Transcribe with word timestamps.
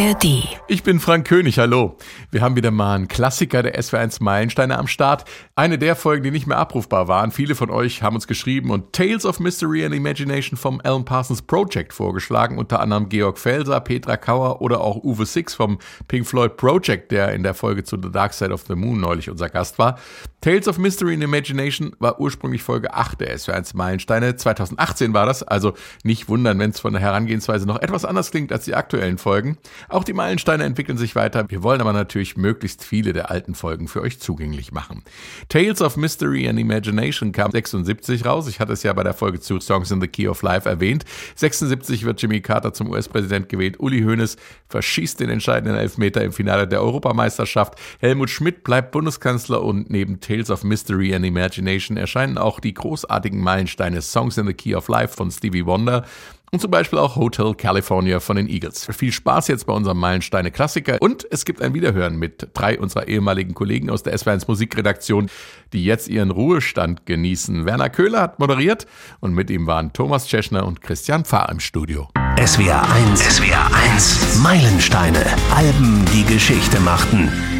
ARD. 0.00 0.48
Ich 0.66 0.82
bin 0.82 0.98
Frank 0.98 1.26
König, 1.26 1.58
hallo. 1.58 1.98
Wir 2.30 2.40
haben 2.40 2.56
wieder 2.56 2.70
mal 2.70 2.94
einen 2.94 3.08
Klassiker 3.08 3.62
der 3.62 3.78
SW1 3.78 4.22
Meilensteine 4.22 4.78
am 4.78 4.86
Start. 4.86 5.24
Eine 5.56 5.76
der 5.76 5.94
Folgen, 5.94 6.24
die 6.24 6.30
nicht 6.30 6.46
mehr 6.46 6.56
abrufbar 6.56 7.06
waren. 7.06 7.32
Viele 7.32 7.54
von 7.54 7.68
euch 7.68 8.02
haben 8.02 8.14
uns 8.14 8.26
geschrieben 8.26 8.70
und 8.70 8.94
Tales 8.94 9.26
of 9.26 9.40
Mystery 9.40 9.84
and 9.84 9.94
Imagination 9.94 10.56
vom 10.56 10.80
Alan 10.84 11.04
Parsons 11.04 11.42
Project 11.42 11.92
vorgeschlagen. 11.92 12.56
Unter 12.56 12.80
anderem 12.80 13.10
Georg 13.10 13.38
Felser, 13.38 13.78
Petra 13.80 14.16
Kauer 14.16 14.62
oder 14.62 14.80
auch 14.80 15.04
Uwe 15.04 15.26
Six 15.26 15.54
vom 15.54 15.78
Pink 16.08 16.26
Floyd 16.26 16.56
Project, 16.56 17.10
der 17.12 17.34
in 17.34 17.42
der 17.42 17.52
Folge 17.52 17.84
zu 17.84 17.98
The 18.02 18.10
Dark 18.10 18.32
Side 18.32 18.54
of 18.54 18.64
the 18.68 18.76
Moon 18.76 19.00
neulich 19.00 19.28
unser 19.28 19.50
Gast 19.50 19.78
war. 19.78 19.98
Tales 20.40 20.66
of 20.68 20.78
Mystery 20.78 21.12
and 21.12 21.22
Imagination 21.22 21.94
war 21.98 22.18
ursprünglich 22.18 22.62
Folge 22.62 22.94
8 22.94 23.20
der 23.20 23.36
SW1 23.36 23.76
Meilensteine. 23.76 24.36
2018 24.36 25.12
war 25.12 25.26
das, 25.26 25.42
also 25.42 25.74
nicht 26.02 26.30
wundern, 26.30 26.58
wenn 26.58 26.70
es 26.70 26.80
von 26.80 26.94
der 26.94 27.02
Herangehensweise 27.02 27.66
noch 27.66 27.82
etwas 27.82 28.06
anders 28.06 28.30
klingt 28.30 28.50
als 28.50 28.64
die 28.64 28.74
aktuellen 28.74 29.18
Folgen. 29.18 29.58
Auch 29.90 30.04
die 30.04 30.12
Meilensteine 30.12 30.62
entwickeln 30.62 30.96
sich 30.96 31.16
weiter. 31.16 31.44
Wir 31.48 31.64
wollen 31.64 31.80
aber 31.80 31.92
natürlich 31.92 32.36
möglichst 32.36 32.84
viele 32.84 33.12
der 33.12 33.28
alten 33.28 33.56
Folgen 33.56 33.88
für 33.88 34.02
euch 34.02 34.20
zugänglich 34.20 34.70
machen. 34.70 35.02
Tales 35.48 35.82
of 35.82 35.96
Mystery 35.96 36.48
and 36.48 36.60
Imagination 36.60 37.32
kam 37.32 37.50
76 37.50 38.24
raus. 38.24 38.46
Ich 38.46 38.60
hatte 38.60 38.72
es 38.72 38.84
ja 38.84 38.92
bei 38.92 39.02
der 39.02 39.14
Folge 39.14 39.40
zu 39.40 39.58
Songs 39.58 39.90
in 39.90 40.00
the 40.00 40.06
Key 40.06 40.28
of 40.28 40.42
Life 40.42 40.68
erwähnt. 40.68 41.04
76 41.34 42.04
wird 42.04 42.22
Jimmy 42.22 42.40
Carter 42.40 42.72
zum 42.72 42.88
US-Präsident 42.88 43.48
gewählt. 43.48 43.80
Uli 43.80 44.02
Hoeneß 44.02 44.36
verschießt 44.68 45.18
den 45.18 45.28
entscheidenden 45.28 45.76
Elfmeter 45.76 46.22
im 46.22 46.32
Finale 46.32 46.68
der 46.68 46.82
Europameisterschaft. 46.82 47.74
Helmut 47.98 48.30
Schmidt 48.30 48.62
bleibt 48.62 48.92
Bundeskanzler 48.92 49.60
und 49.60 49.90
neben 49.90 50.20
Tales 50.20 50.50
of 50.50 50.62
Mystery 50.62 51.12
and 51.16 51.26
Imagination 51.26 51.96
erscheinen 51.96 52.38
auch 52.38 52.60
die 52.60 52.74
großartigen 52.74 53.40
Meilensteine 53.40 54.02
Songs 54.02 54.38
in 54.38 54.46
the 54.46 54.54
Key 54.54 54.76
of 54.76 54.86
Life 54.86 55.16
von 55.16 55.32
Stevie 55.32 55.66
Wonder 55.66 56.04
und 56.50 56.60
zum 56.60 56.70
Beispiel 56.70 56.98
auch 56.98 57.16
Hotel 57.16 57.54
California 57.54 58.20
von 58.20 58.36
den 58.36 58.48
Eagles. 58.48 58.86
Viel 58.92 59.12
Spaß 59.12 59.48
jetzt 59.48 59.66
bei 59.66 59.72
unserem 59.72 59.98
Meilensteine 59.98 60.50
Klassiker 60.50 60.98
und 61.00 61.26
es 61.30 61.44
gibt 61.44 61.62
ein 61.62 61.74
Wiederhören 61.74 62.16
mit 62.16 62.48
drei 62.54 62.78
unserer 62.78 63.08
ehemaligen 63.08 63.54
Kollegen 63.54 63.90
aus 63.90 64.02
der 64.02 64.16
SW1 64.16 64.44
Musikredaktion, 64.48 65.30
die 65.72 65.84
jetzt 65.84 66.08
ihren 66.08 66.30
Ruhestand 66.30 67.06
genießen. 67.06 67.66
Werner 67.66 67.90
Köhler 67.90 68.22
hat 68.22 68.38
moderiert 68.38 68.86
und 69.20 69.34
mit 69.34 69.50
ihm 69.50 69.66
waren 69.66 69.92
Thomas 69.92 70.26
Tscheschner 70.26 70.66
und 70.66 70.80
Christian 70.80 71.24
Pfarr 71.24 71.50
im 71.50 71.60
Studio. 71.60 72.08
SWR 72.44 72.82
1, 72.90 73.36
SWR 73.36 73.70
1, 73.92 74.38
Meilensteine, 74.42 75.24
Alben, 75.54 76.04
die 76.12 76.24
Geschichte 76.24 76.80
machten. 76.80 77.59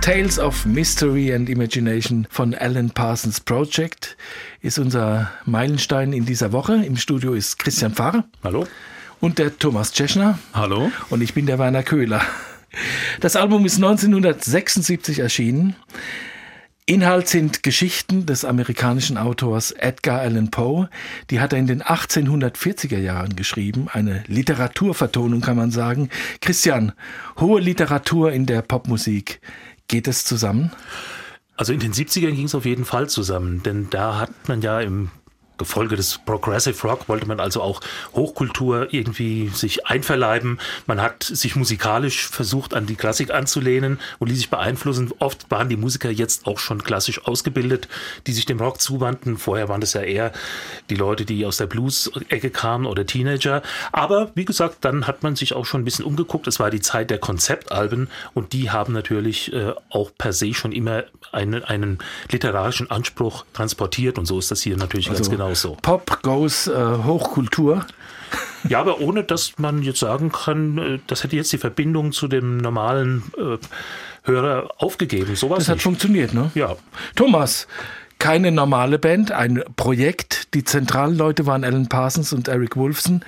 Tales 0.00 0.38
of 0.38 0.64
Mystery 0.64 1.34
and 1.34 1.50
Imagination 1.50 2.26
von 2.30 2.54
Alan 2.54 2.90
Parsons 2.90 3.40
Project 3.40 4.16
ist 4.62 4.78
unser 4.78 5.30
Meilenstein 5.44 6.12
in 6.12 6.24
dieser 6.24 6.52
Woche. 6.52 6.74
Im 6.84 6.96
Studio 6.96 7.34
ist 7.34 7.58
Christian 7.58 7.92
Pfarrer. 7.92 8.24
Hallo. 8.42 8.66
Und 9.20 9.38
der 9.38 9.58
Thomas 9.58 9.92
Tscheschner. 9.92 10.38
Hallo. 10.54 10.90
Und 11.10 11.22
ich 11.22 11.34
bin 11.34 11.46
der 11.46 11.58
Werner 11.58 11.82
Köhler. 11.82 12.22
Das 13.20 13.36
Album 13.36 13.66
ist 13.66 13.76
1976 13.76 15.18
erschienen. 15.18 15.76
Inhalt 16.88 17.28
sind 17.28 17.62
Geschichten 17.62 18.24
des 18.24 18.46
amerikanischen 18.46 19.18
Autors 19.18 19.72
Edgar 19.72 20.20
Allan 20.20 20.50
Poe. 20.50 20.88
Die 21.28 21.38
hat 21.38 21.52
er 21.52 21.58
in 21.58 21.66
den 21.66 21.82
1840er 21.82 22.96
Jahren 22.96 23.36
geschrieben. 23.36 23.88
Eine 23.92 24.24
Literaturvertonung 24.26 25.42
kann 25.42 25.58
man 25.58 25.70
sagen. 25.70 26.08
Christian, 26.40 26.92
hohe 27.38 27.60
Literatur 27.60 28.32
in 28.32 28.46
der 28.46 28.62
Popmusik. 28.62 29.42
Geht 29.88 30.06
es 30.06 30.24
zusammen? 30.24 30.70
Also 31.56 31.72
in 31.72 31.80
den 31.80 31.92
70ern 31.92 32.32
ging 32.32 32.44
es 32.44 32.54
auf 32.54 32.64
jeden 32.64 32.84
Fall 32.84 33.08
zusammen, 33.08 33.62
denn 33.64 33.90
da 33.90 34.20
hat 34.20 34.48
man 34.48 34.62
ja 34.62 34.80
im 34.80 35.10
Gefolge 35.58 35.96
des 35.96 36.18
Progressive 36.18 36.80
Rock 36.86 37.08
wollte 37.08 37.26
man 37.26 37.40
also 37.40 37.60
auch 37.60 37.80
Hochkultur 38.14 38.92
irgendwie 38.92 39.48
sich 39.48 39.86
einverleiben. 39.86 40.58
Man 40.86 41.02
hat 41.02 41.24
sich 41.24 41.56
musikalisch 41.56 42.28
versucht, 42.28 42.74
an 42.74 42.86
die 42.86 42.94
Klassik 42.94 43.32
anzulehnen 43.32 43.98
und 44.18 44.28
ließ 44.28 44.38
sich 44.38 44.50
beeinflussen. 44.50 45.12
Oft 45.18 45.50
waren 45.50 45.68
die 45.68 45.76
Musiker 45.76 46.10
jetzt 46.10 46.46
auch 46.46 46.58
schon 46.58 46.82
klassisch 46.82 47.26
ausgebildet, 47.26 47.88
die 48.26 48.32
sich 48.32 48.46
dem 48.46 48.60
Rock 48.60 48.80
zuwandten. 48.80 49.36
Vorher 49.36 49.68
waren 49.68 49.80
das 49.80 49.92
ja 49.92 50.02
eher 50.02 50.32
die 50.90 50.94
Leute, 50.94 51.24
die 51.24 51.44
aus 51.44 51.56
der 51.56 51.66
Blues-Ecke 51.66 52.50
kamen 52.50 52.86
oder 52.86 53.04
Teenager. 53.04 53.62
Aber 53.92 54.30
wie 54.34 54.44
gesagt, 54.44 54.78
dann 54.82 55.06
hat 55.06 55.22
man 55.22 55.36
sich 55.36 55.54
auch 55.54 55.66
schon 55.66 55.82
ein 55.82 55.84
bisschen 55.84 56.04
umgeguckt. 56.04 56.46
Es 56.46 56.60
war 56.60 56.70
die 56.70 56.80
Zeit 56.80 57.10
der 57.10 57.18
Konzeptalben 57.18 58.08
und 58.34 58.52
die 58.52 58.70
haben 58.70 58.92
natürlich 58.92 59.52
äh, 59.52 59.72
auch 59.90 60.10
per 60.16 60.32
se 60.32 60.54
schon 60.54 60.72
immer 60.72 61.04
einen, 61.32 61.64
einen 61.64 61.98
literarischen 62.30 62.90
Anspruch 62.90 63.44
transportiert 63.52 64.18
und 64.18 64.26
so 64.26 64.38
ist 64.38 64.50
das 64.50 64.62
hier 64.62 64.76
natürlich 64.76 65.08
also 65.10 65.18
ganz 65.18 65.30
genau 65.30 65.47
so. 65.54 65.76
Pop 65.80 66.22
goes 66.22 66.66
äh, 66.66 66.74
Hochkultur. 67.04 67.86
Ja, 68.68 68.80
aber 68.80 69.00
ohne 69.00 69.24
dass 69.24 69.58
man 69.58 69.82
jetzt 69.82 70.00
sagen 70.00 70.32
kann, 70.32 70.78
äh, 70.78 70.98
das 71.06 71.24
hätte 71.24 71.36
jetzt 71.36 71.52
die 71.52 71.58
Verbindung 71.58 72.12
zu 72.12 72.28
dem 72.28 72.58
normalen 72.58 73.22
äh, 73.36 73.58
Hörer 74.24 74.70
aufgegeben. 74.78 75.36
Sowas 75.36 75.60
das 75.60 75.68
hat 75.68 75.76
nicht. 75.76 75.84
funktioniert, 75.84 76.34
ne? 76.34 76.50
Ja. 76.54 76.76
Thomas, 77.14 77.66
keine 78.18 78.50
normale 78.50 78.98
Band, 78.98 79.30
ein 79.32 79.62
Projekt. 79.76 80.54
Die 80.54 80.64
zentralen 80.64 81.16
Leute 81.16 81.46
waren 81.46 81.64
Alan 81.64 81.88
Parsons 81.88 82.32
und 82.32 82.48
Eric 82.48 82.76
Wolfson. 82.76 83.24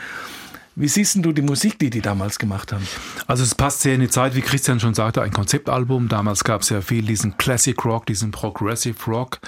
Wie 0.76 0.88
siehst 0.88 1.16
du 1.16 1.32
die 1.32 1.42
Musik, 1.42 1.78
die 1.78 1.90
die 1.90 2.00
damals 2.00 2.38
gemacht 2.38 2.72
haben? 2.72 2.86
Also 3.26 3.42
es 3.42 3.54
passt 3.54 3.80
sehr 3.80 3.94
in 3.94 4.00
die 4.00 4.08
Zeit, 4.08 4.34
wie 4.34 4.40
Christian 4.40 4.78
schon 4.78 4.94
sagte, 4.94 5.20
ein 5.20 5.32
Konzeptalbum. 5.32 6.08
Damals 6.08 6.44
gab 6.44 6.62
es 6.62 6.70
ja 6.70 6.80
viel 6.80 7.02
diesen 7.02 7.36
Classic 7.38 7.84
Rock, 7.84 8.06
diesen 8.06 8.30
Progressive 8.30 8.96
Rock. 9.06 9.40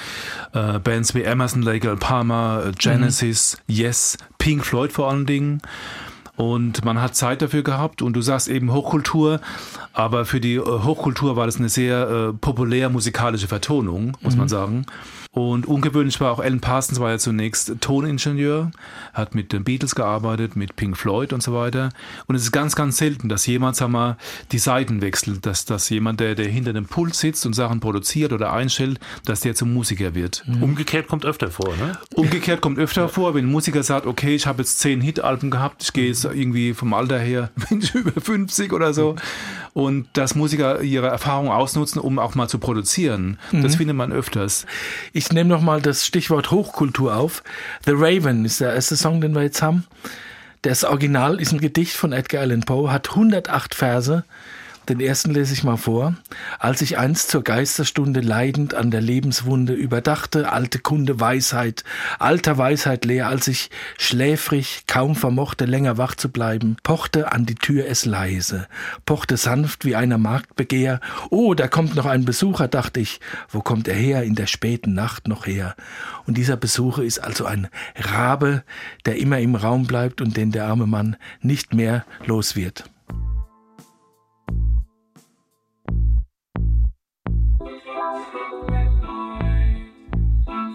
Äh, 0.52 0.78
Bands 0.80 1.14
wie 1.14 1.22
Emerson, 1.22 1.62
Lake 1.62 1.96
Palmer, 1.96 2.64
äh, 2.66 2.72
Genesis, 2.72 3.58
mhm. 3.66 3.74
Yes, 3.74 4.18
Pink 4.38 4.64
Floyd 4.64 4.92
vor 4.92 5.10
allen 5.10 5.26
Dingen. 5.26 5.62
Und 6.36 6.84
man 6.84 7.00
hat 7.00 7.14
Zeit 7.14 7.42
dafür 7.42 7.62
gehabt 7.62 8.02
und 8.02 8.14
du 8.14 8.22
sagst 8.22 8.48
eben 8.48 8.72
Hochkultur, 8.72 9.40
aber 9.92 10.24
für 10.24 10.40
die 10.40 10.54
äh, 10.54 10.60
Hochkultur 10.60 11.36
war 11.36 11.46
das 11.46 11.56
eine 11.56 11.68
sehr 11.68 12.08
äh, 12.08 12.32
populär 12.32 12.88
musikalische 12.88 13.48
Vertonung, 13.48 14.16
muss 14.22 14.32
mhm. 14.32 14.38
man 14.38 14.48
sagen. 14.48 14.86
Und 15.34 15.66
ungewöhnlich 15.66 16.20
war 16.20 16.30
auch 16.30 16.40
Alan 16.40 16.60
Parsons 16.60 17.00
war 17.00 17.10
ja 17.10 17.16
zunächst 17.16 17.72
Toningenieur, 17.80 18.70
hat 19.14 19.34
mit 19.34 19.54
den 19.54 19.64
Beatles 19.64 19.94
gearbeitet, 19.94 20.56
mit 20.56 20.76
Pink 20.76 20.94
Floyd 20.94 21.32
und 21.32 21.42
so 21.42 21.54
weiter. 21.54 21.88
Und 22.26 22.34
es 22.34 22.42
ist 22.42 22.52
ganz, 22.52 22.76
ganz 22.76 22.98
selten, 22.98 23.30
dass 23.30 23.46
jemand, 23.46 23.76
sag 23.76 23.88
mal, 23.88 24.18
die 24.52 24.58
Seiten 24.58 25.00
wechselt, 25.00 25.46
dass, 25.46 25.64
dass 25.64 25.88
jemand, 25.88 26.20
der, 26.20 26.34
der 26.34 26.48
hinter 26.48 26.74
dem 26.74 26.84
Pult 26.84 27.14
sitzt 27.14 27.46
und 27.46 27.54
Sachen 27.54 27.80
produziert 27.80 28.34
oder 28.34 28.52
einstellt, 28.52 29.00
dass 29.24 29.40
der 29.40 29.54
zum 29.54 29.72
Musiker 29.72 30.14
wird. 30.14 30.44
Mhm. 30.46 30.62
Umgekehrt 30.64 31.08
kommt 31.08 31.24
öfter 31.24 31.50
vor, 31.50 31.74
ne? 31.76 31.96
Umgekehrt 32.14 32.60
kommt 32.60 32.78
öfter 32.78 33.08
vor, 33.08 33.34
wenn 33.34 33.46
ein 33.46 33.50
Musiker 33.50 33.82
sagt, 33.82 34.04
okay, 34.04 34.34
ich 34.34 34.46
habe 34.46 34.60
jetzt 34.60 34.80
zehn 34.80 35.00
Hit-Alben 35.00 35.50
gehabt, 35.50 35.82
ich 35.82 35.94
gehe 35.94 36.08
jetzt 36.08 36.26
irgendwie 36.26 36.74
vom 36.74 36.92
Alter 36.92 37.18
her, 37.18 37.48
bin 37.70 37.80
ich 37.80 37.94
über 37.94 38.20
50 38.20 38.74
oder 38.74 38.92
so. 38.92 39.16
Und 39.72 40.08
dass 40.12 40.34
Musiker 40.34 40.82
ihre 40.82 41.06
Erfahrung 41.06 41.48
ausnutzen, 41.48 42.02
um 42.02 42.18
auch 42.18 42.34
mal 42.34 42.48
zu 42.48 42.58
produzieren. 42.58 43.38
Mhm. 43.50 43.62
Das 43.62 43.76
findet 43.76 43.96
man 43.96 44.12
öfters. 44.12 44.66
Ich 45.14 45.21
ich 45.22 45.32
nehme 45.32 45.50
nochmal 45.50 45.80
das 45.80 46.04
Stichwort 46.04 46.50
Hochkultur 46.50 47.14
auf. 47.14 47.44
The 47.86 47.92
Raven 47.94 48.44
ist 48.44 48.60
der 48.60 48.74
erste 48.74 48.96
Song, 48.96 49.20
den 49.20 49.36
wir 49.36 49.42
jetzt 49.42 49.62
haben. 49.62 49.86
Das 50.62 50.82
Original 50.82 51.40
ist 51.40 51.52
ein 51.52 51.60
Gedicht 51.60 51.92
von 51.92 52.12
Edgar 52.12 52.42
Allan 52.42 52.62
Poe, 52.62 52.90
hat 52.90 53.10
108 53.10 53.72
Verse 53.72 54.24
den 54.88 55.00
ersten 55.00 55.32
lese 55.32 55.52
ich 55.52 55.62
mal 55.62 55.76
vor. 55.76 56.14
Als 56.58 56.82
ich 56.82 56.98
einst 56.98 57.30
zur 57.30 57.44
Geisterstunde 57.44 58.20
leidend 58.20 58.74
an 58.74 58.90
der 58.90 59.00
Lebenswunde 59.00 59.74
überdachte, 59.74 60.50
alte 60.50 60.80
Kunde 60.80 61.20
Weisheit, 61.20 61.84
alter 62.18 62.58
Weisheit 62.58 63.04
leer, 63.04 63.28
als 63.28 63.46
ich 63.46 63.70
schläfrig 63.96 64.84
kaum 64.86 65.14
vermochte, 65.14 65.66
länger 65.66 65.98
wach 65.98 66.16
zu 66.16 66.30
bleiben, 66.30 66.76
pochte 66.82 67.32
an 67.32 67.46
die 67.46 67.54
Tür 67.54 67.86
es 67.86 68.04
leise, 68.04 68.66
pochte 69.06 69.36
sanft 69.36 69.84
wie 69.84 69.94
einer 69.94 70.18
Marktbegehr. 70.18 71.00
Oh, 71.30 71.54
da 71.54 71.68
kommt 71.68 71.94
noch 71.94 72.06
ein 72.06 72.24
Besucher, 72.24 72.66
dachte 72.66 73.00
ich. 73.00 73.20
Wo 73.48 73.60
kommt 73.60 73.86
er 73.86 73.94
her? 73.94 74.24
In 74.24 74.34
der 74.34 74.46
späten 74.46 74.94
Nacht 74.94 75.28
noch 75.28 75.46
her. 75.46 75.76
Und 76.26 76.36
dieser 76.36 76.56
Besucher 76.56 77.02
ist 77.02 77.18
also 77.18 77.44
ein 77.44 77.68
Rabe, 77.96 78.64
der 79.06 79.18
immer 79.18 79.38
im 79.38 79.54
Raum 79.54 79.86
bleibt 79.86 80.20
und 80.20 80.36
den 80.36 80.50
der 80.50 80.66
arme 80.66 80.86
Mann 80.86 81.16
nicht 81.40 81.74
mehr 81.74 82.04
los 82.26 82.56
wird. 82.56 82.84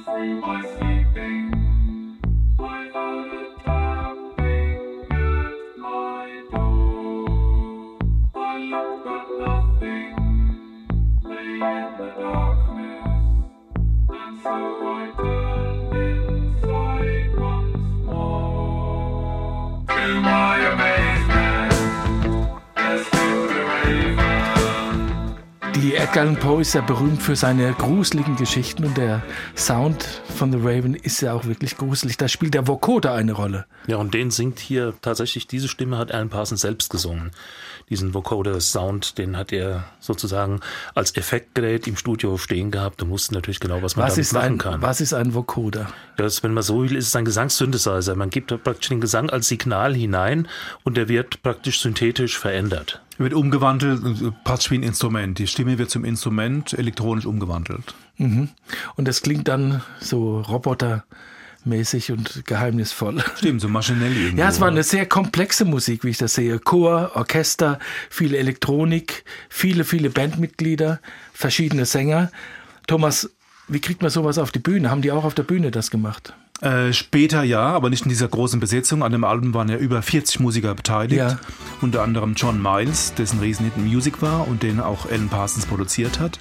through 0.08 0.40
my 0.40 0.62
feet. 0.62 0.87
Edgar 26.08 26.24
Allan 26.24 26.38
Poe 26.38 26.62
ist 26.62 26.74
ja 26.74 26.80
berühmt 26.80 27.22
für 27.22 27.36
seine 27.36 27.74
gruseligen 27.74 28.38
Geschichten 28.38 28.86
und 28.86 28.96
der 28.96 29.22
Sound 29.58 30.22
von 30.38 30.54
The 30.54 30.58
Raven 30.58 30.96
ist 30.96 31.20
ja 31.20 31.34
auch 31.34 31.44
wirklich 31.44 31.76
gruselig. 31.76 32.16
Da 32.16 32.30
spielt 32.30 32.54
der 32.54 32.66
Vocoder 32.66 33.14
eine 33.14 33.34
Rolle. 33.34 33.66
Ja, 33.88 33.98
und 33.98 34.14
den 34.14 34.32
singt 34.32 34.60
hier 34.60 34.94
tatsächlich, 35.02 35.48
diese 35.48 35.68
Stimme 35.68 35.98
hat 35.98 36.14
Alan 36.14 36.30
Parsons 36.30 36.62
selbst 36.62 36.92
gesungen. 36.92 37.32
Diesen 37.90 38.14
Vocoder-Sound, 38.14 39.18
den 39.18 39.36
hat 39.36 39.52
er 39.52 39.84
sozusagen 40.00 40.62
als 40.96 41.14
Effektgerät 41.18 41.88
im 41.88 41.98
Studio 41.98 42.38
stehen 42.38 42.72
gehabt 42.72 43.04
und 43.04 43.10
wusste 43.10 43.34
natürlich 43.34 43.60
genau, 43.60 43.82
was 43.82 43.98
man 43.98 44.06
Was 44.06 44.14
damit 44.14 44.28
ist, 44.28 44.34
machen 44.34 44.46
ein, 44.54 44.58
kann. 44.60 44.82
was 44.82 45.02
ist 45.02 45.14
ein 45.14 45.34
Vocoder? 45.34 45.88
Das, 46.16 46.42
wenn 46.42 46.54
man 46.54 46.64
so 46.64 46.84
will, 46.84 46.96
ist 46.96 47.08
es 47.08 47.16
ein 47.18 47.26
Gesangssynthesizer. 47.26 48.16
Man 48.16 48.30
gibt 48.30 48.48
praktisch 48.64 48.88
den 48.88 49.02
Gesang 49.02 49.30
als 49.30 49.50
Signal 49.50 49.94
hinein 49.94 50.48
und 50.86 50.96
der 50.96 51.10
wird 51.10 51.44
praktisch 51.44 51.82
synthetisch 51.82 52.40
verändert. 52.40 53.02
Wird 53.18 53.34
umgewandelt, 53.34 54.04
äh, 54.22 54.32
praktisch 54.44 54.72
wie 54.72 54.78
ein 54.78 54.84
Instrument. 54.84 55.40
Die 55.40 55.48
Stimme 55.48 55.78
wird 55.78 55.90
zum 55.90 56.06
Instrument 56.06 56.74
elektronisch 56.74 57.26
umgewandelt. 57.26 57.96
Und 58.96 59.08
das 59.08 59.22
klingt 59.22 59.48
dann 59.48 59.82
so 60.00 60.42
robotermäßig 60.42 62.12
und 62.12 62.46
geheimnisvoll. 62.46 63.24
Stimmt, 63.36 63.62
so 63.62 63.70
maschinell 63.70 64.16
irgendwie. 64.16 64.38
Ja, 64.42 64.50
es 64.50 64.60
war 64.60 64.70
eine 64.70 64.84
sehr 64.84 65.06
komplexe 65.06 65.66
Musik, 65.66 66.04
wie 66.04 66.10
ich 66.10 66.18
das 66.18 66.34
sehe. 66.36 66.60
Chor, 66.60 67.12
Orchester, 67.16 67.80
viel 68.10 68.34
Elektronik, 68.34 69.24
viele, 69.50 69.84
viele 69.84 70.10
Bandmitglieder, 70.10 71.00
verschiedene 71.34 71.86
Sänger. 71.86 72.32
Thomas, 72.88 73.30
wie 73.68 73.82
kriegt 73.82 74.02
man 74.02 74.10
sowas 74.12 74.38
auf 74.38 74.52
die 74.52 74.60
Bühne? 74.60 74.90
Haben 74.90 75.02
die 75.02 75.12
auch 75.12 75.26
auf 75.26 75.34
der 75.34 75.44
Bühne 75.44 75.72
das 75.72 75.92
gemacht? 75.92 76.34
Äh, 76.62 76.92
später 76.92 77.44
ja, 77.44 77.62
aber 77.62 77.90
nicht 77.90 78.04
in 78.04 78.10
dieser 78.10 78.28
großen 78.28 78.60
Besetzung. 78.60 79.04
An 79.04 79.12
dem 79.12 79.24
Album 79.24 79.54
waren 79.54 79.70
ja 79.70 79.78
über 79.78 80.02
40 80.02 80.40
Musiker 80.40 80.74
beteiligt. 80.74 81.20
Ja. 81.20 81.40
Unter 81.82 82.02
anderem 82.02 82.34
John 82.36 82.62
Miles, 82.62 83.14
dessen 83.14 83.40
Riesenhit 83.40 83.78
Music 83.78 84.22
war 84.22 84.48
und 84.48 84.64
den 84.64 84.80
auch 84.80 85.06
Alan 85.06 85.30
Parsons 85.30 85.66
produziert 85.66 86.20
hat. 86.20 86.40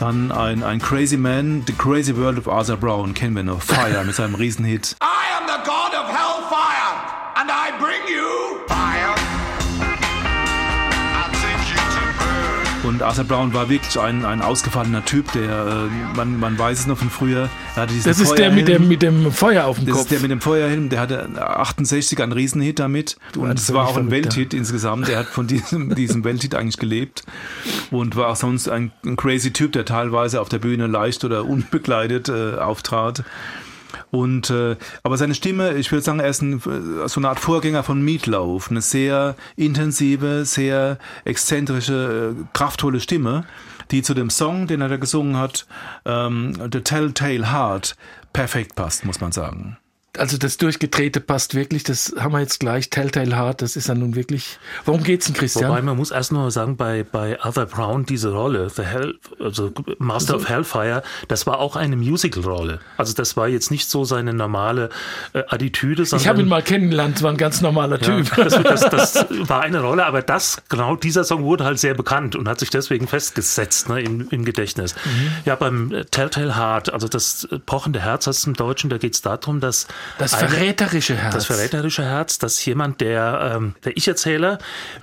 Dann 0.00 0.30
ein, 0.30 0.62
ein 0.62 0.80
Crazy 0.80 1.16
Man, 1.16 1.64
The 1.66 1.72
Crazy 1.72 2.16
World 2.16 2.38
of 2.38 2.48
Arthur 2.48 2.76
Brown, 2.76 3.14
kennen 3.14 3.34
wir 3.34 3.42
noch. 3.42 3.62
Fire 3.62 4.04
mit 4.04 4.14
seinem 4.14 4.36
Riesenhit. 4.36 4.96
I 5.02 5.06
am 5.40 5.48
the 5.48 5.68
god 5.68 5.97
Und 12.98 13.04
Arthur 13.04 13.22
Brown 13.22 13.54
war 13.54 13.68
wirklich 13.68 13.96
ein, 14.00 14.24
ein 14.24 14.42
ausgefallener 14.42 15.04
Typ, 15.04 15.30
der, 15.30 15.42
äh, 15.44 16.16
man, 16.16 16.40
man 16.40 16.58
weiß 16.58 16.80
es 16.80 16.86
noch 16.88 16.98
von 16.98 17.10
früher, 17.10 17.48
er 17.76 17.82
hatte 17.82 17.92
diesen 17.94 18.08
Das 18.10 18.18
ist 18.18 18.36
der 18.36 18.50
mit 18.50 18.66
dem, 18.66 18.88
mit 18.88 19.02
dem 19.02 19.30
Feuer 19.30 19.66
auf 19.66 19.76
dem 19.76 19.86
Das 19.86 19.94
Kopf. 19.94 20.02
ist 20.06 20.10
der 20.10 20.18
mit 20.18 20.32
dem 20.32 20.40
Feuerhelm, 20.40 20.88
der 20.88 20.98
hatte 20.98 21.28
68 21.40 22.20
einen 22.20 22.32
Riesenhit 22.32 22.80
damit. 22.80 23.16
Und 23.36 23.56
es 23.56 23.72
war 23.72 23.86
auch 23.86 23.96
ein. 23.96 24.10
Welthit 24.10 24.52
insgesamt. 24.52 25.06
Der 25.06 25.16
hat 25.16 25.26
von 25.26 25.46
diesem, 25.46 25.94
diesem 25.94 26.24
Welthit 26.24 26.56
eigentlich 26.56 26.78
gelebt 26.78 27.22
und 27.92 28.16
war 28.16 28.30
auch 28.30 28.36
sonst 28.36 28.68
ein, 28.68 28.90
ein 29.06 29.16
crazy 29.16 29.52
Typ, 29.52 29.74
der 29.74 29.84
teilweise 29.84 30.40
auf 30.40 30.48
der 30.48 30.58
Bühne 30.58 30.88
leicht 30.88 31.22
oder 31.24 31.44
unbekleidet 31.44 32.28
äh, 32.28 32.56
auftrat. 32.56 33.22
Und 34.10 34.50
äh, 34.50 34.76
aber 35.02 35.16
seine 35.16 35.34
Stimme, 35.34 35.74
ich 35.74 35.90
würde 35.92 36.02
sagen, 36.02 36.20
er 36.20 36.28
ist 36.28 36.42
ein, 36.42 36.58
äh, 36.58 37.08
so 37.08 37.20
eine 37.20 37.28
Art 37.28 37.40
Vorgänger 37.40 37.82
von 37.82 38.02
Meatloaf, 38.02 38.70
eine 38.70 38.80
sehr 38.80 39.34
intensive, 39.56 40.44
sehr 40.44 40.98
exzentrische, 41.24 42.34
äh, 42.38 42.44
kraftvolle 42.52 43.00
Stimme, 43.00 43.44
die 43.90 44.02
zu 44.02 44.14
dem 44.14 44.30
Song, 44.30 44.66
den 44.66 44.80
er 44.80 44.88
da 44.88 44.96
gesungen 44.96 45.36
hat, 45.36 45.66
ähm, 46.04 46.54
The 46.72 46.80
Telltale 46.80 47.52
Heart, 47.52 47.96
perfekt 48.32 48.74
passt, 48.76 49.04
muss 49.04 49.20
man 49.20 49.32
sagen. 49.32 49.78
Also 50.18 50.38
das 50.38 50.56
Durchgedrehte 50.56 51.20
passt 51.20 51.54
wirklich, 51.54 51.84
das 51.84 52.14
haben 52.18 52.32
wir 52.32 52.40
jetzt 52.40 52.60
gleich. 52.60 52.90
Telltale 52.90 53.36
Heart, 53.36 53.62
das 53.62 53.76
ist 53.76 53.88
ja 53.88 53.94
nun 53.94 54.14
wirklich. 54.14 54.58
Worum 54.84 55.02
geht's 55.02 55.26
denn, 55.26 55.34
Christian? 55.34 55.70
Wobei 55.70 55.82
man 55.82 55.96
muss 55.96 56.10
erst 56.10 56.32
noch 56.32 56.40
mal 56.40 56.50
sagen, 56.50 56.76
bei, 56.76 57.04
bei 57.04 57.40
Arthur 57.40 57.66
Brown 57.66 58.06
diese 58.06 58.32
Rolle, 58.32 58.70
The 58.70 58.82
Hell, 58.82 59.14
also 59.40 59.72
Master 59.98 60.36
of 60.36 60.48
Hellfire, 60.48 61.02
das 61.28 61.46
war 61.46 61.58
auch 61.58 61.76
eine 61.76 61.96
Musical-Rolle. 61.96 62.80
Also 62.96 63.14
das 63.14 63.36
war 63.36 63.48
jetzt 63.48 63.70
nicht 63.70 63.88
so 63.88 64.04
seine 64.04 64.32
normale 64.32 64.90
äh, 65.32 65.42
Attitüde, 65.48 66.04
sondern 66.04 66.22
ich 66.22 66.28
habe 66.28 66.40
ihn 66.42 66.48
mal 66.48 66.62
kennengelernt, 66.62 67.22
war 67.22 67.30
ein 67.30 67.36
ganz 67.36 67.60
normaler 67.60 68.00
ja, 68.00 68.22
Typ. 68.22 68.34
das, 68.36 68.62
das, 68.62 68.80
das 68.90 69.26
war 69.48 69.62
eine 69.62 69.80
Rolle, 69.80 70.06
aber 70.06 70.22
das, 70.22 70.62
genau 70.68 70.96
dieser 70.96 71.24
Song 71.24 71.44
wurde 71.44 71.64
halt 71.64 71.78
sehr 71.78 71.94
bekannt 71.94 72.36
und 72.36 72.48
hat 72.48 72.58
sich 72.60 72.70
deswegen 72.70 73.06
festgesetzt 73.06 73.88
ne, 73.88 74.00
im, 74.00 74.28
im 74.30 74.44
Gedächtnis. 74.44 74.94
Mhm. 75.04 75.32
Ja, 75.44 75.54
beim 75.54 75.92
äh, 75.92 76.04
Telltale 76.04 76.56
Heart, 76.56 76.92
also 76.92 77.08
das 77.08 77.48
pochende 77.66 78.00
Herz 78.00 78.26
heißt 78.26 78.40
es 78.40 78.46
im 78.46 78.54
Deutschen, 78.54 78.90
da 78.90 78.98
geht 78.98 79.14
es 79.14 79.22
darum, 79.22 79.60
dass 79.60 79.86
Das 80.18 80.34
eine- 80.34 80.48
verräterische 80.48 81.16
Herz. 81.16 81.34
das 81.34 81.46
verräterische 81.46 82.04
Herz, 82.04 82.38
dass 82.38 82.64
jemand, 82.64 83.00
der, 83.00 83.54
ähm, 83.56 83.74
der 83.84 83.96
Ich-Erzähler, 83.96 84.58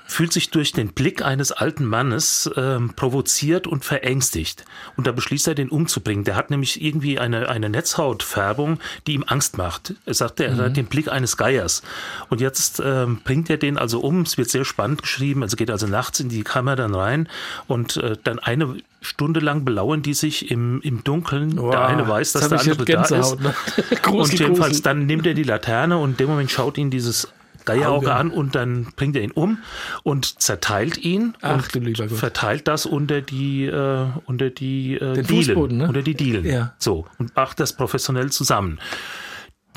fühlt 0.07 0.33
sich 0.33 0.49
durch 0.49 0.71
den 0.71 0.89
Blick 0.89 1.23
eines 1.23 1.51
alten 1.51 1.85
Mannes 1.85 2.49
ähm, 2.55 2.93
provoziert 2.95 3.67
und 3.67 3.85
verängstigt. 3.85 4.65
Und 4.97 5.07
da 5.07 5.11
beschließt 5.11 5.47
er, 5.47 5.55
den 5.55 5.69
umzubringen. 5.69 6.23
Der 6.23 6.35
hat 6.35 6.49
nämlich 6.49 6.81
irgendwie 6.81 7.19
eine, 7.19 7.49
eine 7.49 7.69
Netzhautfärbung, 7.69 8.79
die 9.07 9.13
ihm 9.13 9.23
Angst 9.27 9.57
macht. 9.57 9.93
Er 10.05 10.13
sagt, 10.13 10.39
er 10.39 10.55
hat 10.57 10.77
den 10.77 10.85
Blick 10.85 11.11
eines 11.11 11.37
Geiers. 11.37 11.81
Und 12.29 12.41
jetzt 12.41 12.81
ähm, 12.83 13.21
bringt 13.23 13.49
er 13.49 13.57
den 13.57 13.77
also 13.77 13.99
um. 13.99 14.21
Es 14.21 14.37
wird 14.37 14.49
sehr 14.49 14.65
spannend 14.65 15.01
geschrieben. 15.01 15.43
Also 15.43 15.55
geht 15.55 15.71
also 15.71 15.87
nachts 15.87 16.19
in 16.19 16.29
die 16.29 16.43
Kammer 16.43 16.75
dann 16.75 16.95
rein 16.95 17.27
und 17.67 17.97
äh, 17.97 18.15
dann 18.23 18.39
eine 18.39 18.75
Stunde 19.05 19.39
lang 19.39 19.63
belauern 19.63 20.01
die 20.01 20.13
sich 20.13 20.51
im, 20.51 20.81
im 20.81 21.03
Dunkeln. 21.03 21.57
Wow, 21.57 21.71
der 21.71 21.85
eine 21.85 22.07
weiß, 22.07 22.33
dass 22.33 22.49
der 22.49 22.59
andere 22.59 22.85
da 22.85 23.03
ist. 23.03 23.39
Ne? 23.39 23.53
Und 24.11 24.37
jedenfalls 24.37 24.81
dann 24.81 25.05
nimmt 25.05 25.25
er 25.25 25.33
die 25.33 25.43
Laterne 25.43 25.97
und 25.97 26.11
in 26.11 26.17
dem 26.17 26.29
Moment 26.29 26.51
schaut 26.51 26.77
ihn 26.77 26.89
dieses 26.89 27.27
Geierauge 27.65 28.07
Auge. 28.07 28.15
an 28.15 28.29
und 28.31 28.55
dann 28.55 28.87
bringt 28.95 29.15
er 29.15 29.23
ihn 29.23 29.31
um 29.31 29.57
und 30.03 30.39
zerteilt 30.41 30.97
ihn 30.99 31.33
Ach, 31.41 31.67
und 31.75 32.11
verteilt 32.11 32.67
das 32.67 32.85
unter 32.85 33.21
die 33.21 33.65
äh, 33.65 34.05
unter 34.25 34.51
die 34.51 34.95
äh, 34.95 35.13
Den 35.13 35.25
Dielen, 35.25 35.77
ne? 35.77 35.87
unter 35.87 36.01
die 36.03 36.13
Dielen. 36.13 36.45
Ja. 36.45 36.73
So 36.77 37.07
und 37.17 37.35
macht 37.35 37.59
das 37.59 37.73
professionell 37.73 38.31
zusammen. 38.31 38.79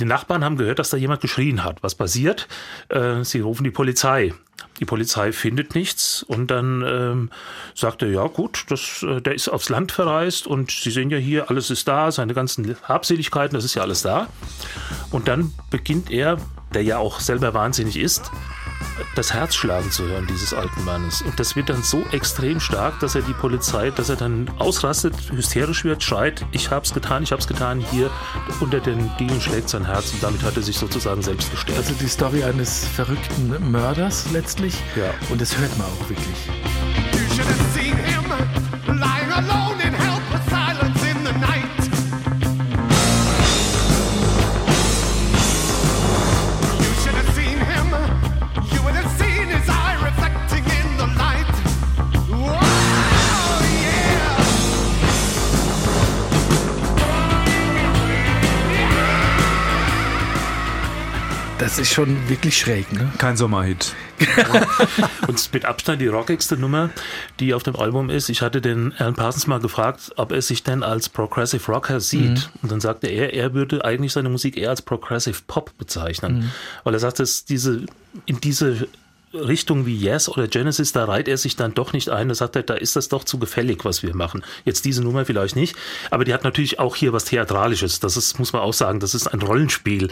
Die 0.01 0.05
Nachbarn 0.05 0.45
haben 0.45 0.57
gehört, 0.57 0.79
dass 0.79 0.91
da 0.91 0.97
jemand 0.97 1.21
geschrien 1.21 1.65
hat. 1.65 1.83
Was 1.83 1.95
passiert? 1.95 2.49
Äh, 2.89 3.25
sie 3.25 3.41
rufen 3.41 3.65
die 3.65 3.71
Polizei. 3.71 4.33
Die 4.81 4.85
Polizei 4.85 5.33
findet 5.33 5.75
nichts 5.75 6.23
und 6.23 6.51
dann 6.51 6.85
ähm, 6.87 7.31
sagt 7.75 8.03
er, 8.03 8.11
ja 8.11 8.27
gut, 8.29 8.65
das, 8.69 9.03
äh, 9.03 9.21
der 9.21 9.35
ist 9.35 9.49
aufs 9.49 9.69
Land 9.69 9.91
verreist 9.91 10.47
und 10.47 10.71
Sie 10.71 10.91
sehen 10.91 11.11
ja 11.11 11.19
hier, 11.19 11.51
alles 11.51 11.71
ist 11.71 11.89
da, 11.89 12.13
seine 12.13 12.33
ganzen 12.33 12.77
Habseligkeiten, 12.85 13.57
das 13.57 13.65
ist 13.65 13.75
ja 13.75 13.83
alles 13.83 14.03
da. 14.03 14.29
Und 15.11 15.27
dann 15.27 15.53
beginnt 15.71 16.11
er, 16.11 16.39
der 16.75 16.85
ja 16.85 16.99
auch 16.99 17.19
selber 17.19 17.55
wahnsinnig 17.55 17.97
ist, 17.97 18.31
das 19.15 19.33
Herzschlagen 19.33 19.91
zu 19.91 20.05
hören 20.05 20.27
dieses 20.29 20.55
alten 20.55 20.85
Mannes. 20.85 21.23
Und 21.23 21.39
das 21.39 21.57
wird 21.57 21.69
dann 21.69 21.83
so 21.83 22.05
extrem 22.13 22.61
stark, 22.61 23.01
dass 23.01 23.15
er 23.15 23.23
die 23.23 23.33
Polizei, 23.33 23.91
dass 23.91 24.09
er 24.09 24.17
dann 24.17 24.51
ausrastet, 24.59 25.15
hysterisch 25.31 25.85
wird, 25.85 26.03
schreit, 26.03 26.45
ich 26.53 26.71
hab's 26.71 26.95
getan, 26.95 27.23
ich 27.23 27.33
hab's 27.33 27.47
getan, 27.47 27.81
hier 27.81 28.11
unter 28.61 28.81
den 28.81 29.11
Dielen 29.19 29.41
schlägt 29.41 29.69
sein 29.69 29.85
Herz 29.85 30.13
und 30.13 30.23
damit 30.23 30.43
hat 30.43 30.57
er 30.57 30.63
sich 30.63 30.77
sozusagen 30.77 31.23
selbst 31.23 31.51
gestellt. 31.51 31.79
Also 31.79 31.95
die 31.95 32.09
Story 32.09 32.45
eines 32.45 32.87
verrückten 32.87 33.71
Mörders 33.71 34.27
letztlich. 34.33 34.75
Ja. 34.97 35.13
Und 35.31 35.41
das 35.41 35.57
hört 35.57 35.77
man 35.79 35.87
auch 35.87 36.09
wirklich. 36.09 36.49
You 37.39 37.88
Das 61.79 61.87
ist 61.87 61.95
schon 61.95 62.29
wirklich 62.29 62.59
schräg, 62.59 62.93
ne? 62.93 63.13
Kein 63.19 63.37
Sommerhit. 63.37 63.95
Und 65.29 65.55
mit 65.55 65.65
Abstand 65.65 66.03
die 66.03 66.09
rockigste 66.09 66.57
Nummer, 66.57 66.91
die 67.39 67.55
auf 67.55 67.63
dem 67.63 67.77
Album 67.77 68.11
ist. 68.11 68.29
Ich 68.31 68.43
hatte 68.43 68.61
den 68.61 68.93
Alan 68.99 69.15
Parsons 69.15 69.47
mal 69.47 69.61
gefragt, 69.61 70.11
ob 70.17 70.33
er 70.33 70.43
sich 70.43 70.65
denn 70.65 70.83
als 70.83 71.09
Progressive 71.09 71.71
Rocker 71.71 72.01
sieht. 72.01 72.51
Und 72.63 72.73
dann 72.73 72.81
sagte 72.81 73.07
er, 73.07 73.33
er 73.33 73.55
würde 73.55 73.85
eigentlich 73.85 74.13
seine 74.13 74.29
Musik 74.29 74.57
eher 74.57 74.71
als 74.71 74.83
Progressive 74.83 75.41
Pop 75.47 75.71
bezeichnen. 75.79 76.51
Weil 76.83 76.95
er 76.95 76.99
sagt, 76.99 77.21
dass 77.21 77.45
diese, 77.45 77.87
in 78.27 78.41
diese 78.41 78.89
Richtung 79.33 79.87
wie 79.87 79.97
Yes 79.97 80.29
oder 80.29 80.49
Genesis, 80.49 80.93
da 80.93 81.05
reiht 81.05 81.29
er 81.29 81.37
sich 81.37 81.57
dann 81.57 81.75
doch 81.75 81.93
nicht 81.93 82.09
ein. 82.09 82.29
Da 82.29 82.35
sagt 82.35 82.57
er, 82.57 82.63
da 82.63 82.75
ist 82.75 82.97
das 82.97 83.09
doch 83.09 83.25
zu 83.25 83.39
gefällig, 83.39 83.85
was 83.85 84.03
wir 84.03 84.15
machen. 84.15 84.43
Jetzt 84.65 84.85
diese 84.85 85.03
Nummer 85.03 85.25
vielleicht 85.25 85.57
nicht, 85.57 85.77
aber 86.11 86.25
die 86.25 86.33
hat 86.33 86.45
natürlich 86.45 86.79
auch 86.79 86.97
hier 86.97 87.13
was 87.13 87.25
Theatralisches. 87.27 88.01
Das 88.01 88.17
ist, 88.17 88.39
muss 88.39 88.53
man 88.53 88.63
auch 88.63 88.73
sagen, 88.73 89.01
das 89.01 89.15
ist 89.15 89.27
ein 89.27 89.41
Rollenspiel 89.41 90.09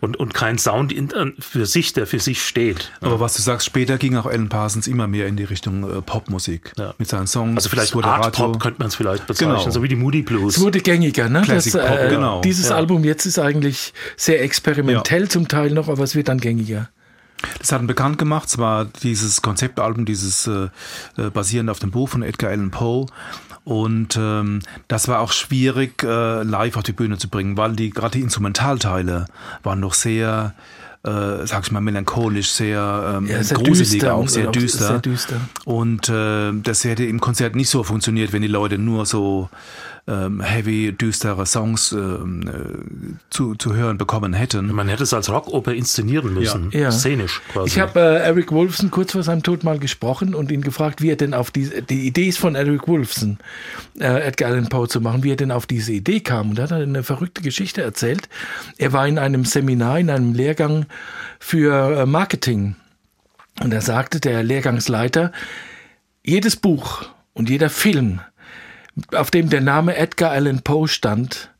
und, 0.00 0.16
und 0.18 0.34
kein 0.34 0.58
Sound 0.58 0.92
in, 0.92 1.10
für 1.38 1.66
sich, 1.66 1.92
der 1.92 2.06
für 2.06 2.20
sich 2.20 2.42
steht. 2.42 2.92
Aber 3.00 3.20
was 3.20 3.34
du 3.34 3.42
sagst, 3.42 3.66
später 3.66 3.98
ging 3.98 4.16
auch 4.16 4.26
Alan 4.26 4.48
Parsons 4.48 4.86
immer 4.86 5.06
mehr 5.06 5.26
in 5.26 5.36
die 5.36 5.44
Richtung 5.44 5.98
äh, 5.98 6.02
Popmusik. 6.02 6.72
Ja. 6.78 6.94
Mit 6.98 7.08
seinen 7.08 7.26
Songs. 7.26 7.56
Also 7.56 7.68
vielleicht 7.68 7.88
es 7.88 7.94
wurde 7.94 8.08
Art 8.08 8.34
Pop 8.36 8.60
könnte 8.60 8.78
man 8.78 8.88
es 8.88 8.94
vielleicht 8.94 9.26
bezeichnen, 9.26 9.56
Genau. 9.56 9.70
so 9.70 9.82
wie 9.82 9.88
die 9.88 9.96
Moody 9.96 10.22
Blues. 10.22 10.56
Es 10.56 10.62
wurde 10.62 10.80
gängiger, 10.80 11.28
ne? 11.28 11.42
Classic 11.42 11.72
das, 11.72 11.86
Pop, 11.86 11.98
genau. 12.08 12.40
Dieses 12.42 12.68
Ja. 12.68 12.76
Album 12.76 13.04
jetzt 13.04 13.26
ist 13.26 13.38
eigentlich 13.38 13.92
sehr 14.16 14.42
experimentell 14.42 15.28
zum 15.28 15.48
Teil 15.48 15.70
noch, 15.72 15.88
aber 15.88 16.04
es 16.04 16.14
wird 16.14 16.28
dann 16.28 16.38
gängiger. 16.38 16.88
Das 17.58 17.72
hat 17.72 17.80
ihn 17.80 17.86
bekannt 17.86 18.18
gemacht, 18.18 18.48
zwar 18.48 18.84
dieses 18.84 19.42
Konzeptalbum, 19.42 20.04
dieses 20.04 20.46
äh, 20.46 20.68
äh, 21.16 21.30
basierend 21.30 21.70
auf 21.70 21.78
dem 21.78 21.90
Buch 21.90 22.08
von 22.08 22.22
Edgar 22.22 22.50
Allan 22.50 22.70
Poe. 22.70 23.06
Und 23.64 24.16
ähm, 24.18 24.60
das 24.88 25.08
war 25.08 25.20
auch 25.20 25.32
schwierig, 25.32 26.02
äh, 26.02 26.42
live 26.42 26.76
auf 26.76 26.82
die 26.82 26.92
Bühne 26.92 27.18
zu 27.18 27.28
bringen, 27.28 27.56
weil 27.56 27.76
die 27.76 27.90
gerade 27.90 28.18
die 28.18 28.22
Instrumentalteile 28.22 29.26
waren 29.62 29.80
noch 29.80 29.94
sehr, 29.94 30.54
äh, 31.04 31.46
sag 31.46 31.64
ich 31.64 31.70
mal, 31.70 31.80
melancholisch, 31.80 32.50
sehr, 32.50 33.16
ähm, 33.18 33.26
Ja, 33.26 33.42
sehr 33.42 33.58
gruselig, 33.58 33.90
düster 33.90 34.14
auch 34.14 34.28
sehr 34.28 34.46
düster. 34.50 34.86
sehr 34.86 34.98
düster. 35.00 35.40
Und 35.64 36.08
äh, 36.08 36.52
das 36.62 36.84
hätte 36.84 37.04
im 37.04 37.20
Konzert 37.20 37.54
nicht 37.54 37.68
so 37.68 37.82
funktioniert, 37.84 38.32
wenn 38.32 38.42
die 38.42 38.48
Leute 38.48 38.78
nur 38.78 39.06
so 39.06 39.50
ähm, 40.10 40.40
heavy, 40.40 40.92
düstere 40.92 41.46
Songs 41.46 41.92
ähm, 41.92 42.42
äh, 42.48 43.14
zu, 43.30 43.54
zu 43.54 43.74
hören 43.74 43.96
bekommen 43.96 44.32
hätten. 44.32 44.72
Man 44.74 44.88
hätte 44.88 45.04
es 45.04 45.14
als 45.14 45.30
Rockoper 45.30 45.72
inszenieren 45.72 46.34
müssen, 46.34 46.70
Ja. 46.72 46.90
szenisch 46.90 47.40
quasi. 47.52 47.68
Ich 47.68 47.78
habe 47.78 48.00
äh, 48.00 48.18
Eric 48.26 48.50
Wolfson 48.50 48.90
kurz 48.90 49.12
vor 49.12 49.22
seinem 49.22 49.42
Tod 49.44 49.62
mal 49.62 49.78
gesprochen 49.78 50.34
und 50.34 50.50
ihn 50.50 50.62
gefragt, 50.62 51.00
wie 51.00 51.10
er 51.10 51.16
denn 51.16 51.32
auf 51.32 51.50
diese, 51.52 51.82
die 51.82 52.06
Idee 52.06 52.26
ist 52.28 52.38
von 52.38 52.56
Eric 52.56 52.88
Wolfson, 52.88 53.38
äh, 54.00 54.26
Edgar 54.26 54.50
Allan 54.50 54.68
Poe 54.68 54.88
zu 54.88 55.00
machen, 55.00 55.22
wie 55.22 55.30
er 55.30 55.36
denn 55.36 55.52
auf 55.52 55.66
diese 55.66 55.92
Idee 55.92 56.20
kam. 56.20 56.50
Und 56.50 56.58
da 56.58 56.64
hat 56.64 56.72
er 56.72 56.78
eine 56.78 57.02
verrückte 57.04 57.40
Geschichte 57.42 57.80
erzählt. 57.82 58.28
Er 58.78 58.92
war 58.92 59.06
in 59.06 59.18
einem 59.18 59.44
Seminar, 59.44 60.00
in 60.00 60.10
einem 60.10 60.34
Lehrgang 60.34 60.86
für 61.38 62.00
äh, 62.00 62.06
Marketing. 62.06 62.74
Und 63.62 63.70
da 63.70 63.80
sagte 63.80 64.18
der 64.20 64.42
Lehrgangsleiter, 64.42 65.32
jedes 66.24 66.56
Buch 66.56 67.04
und 67.32 67.48
jeder 67.48 67.70
Film, 67.70 68.20
auf 69.14 69.30
dem 69.30 69.50
der 69.50 69.60
Name 69.60 69.96
Edgar 69.96 70.30
Allan 70.30 70.62
Poe 70.62 70.88
stand, 70.88 71.50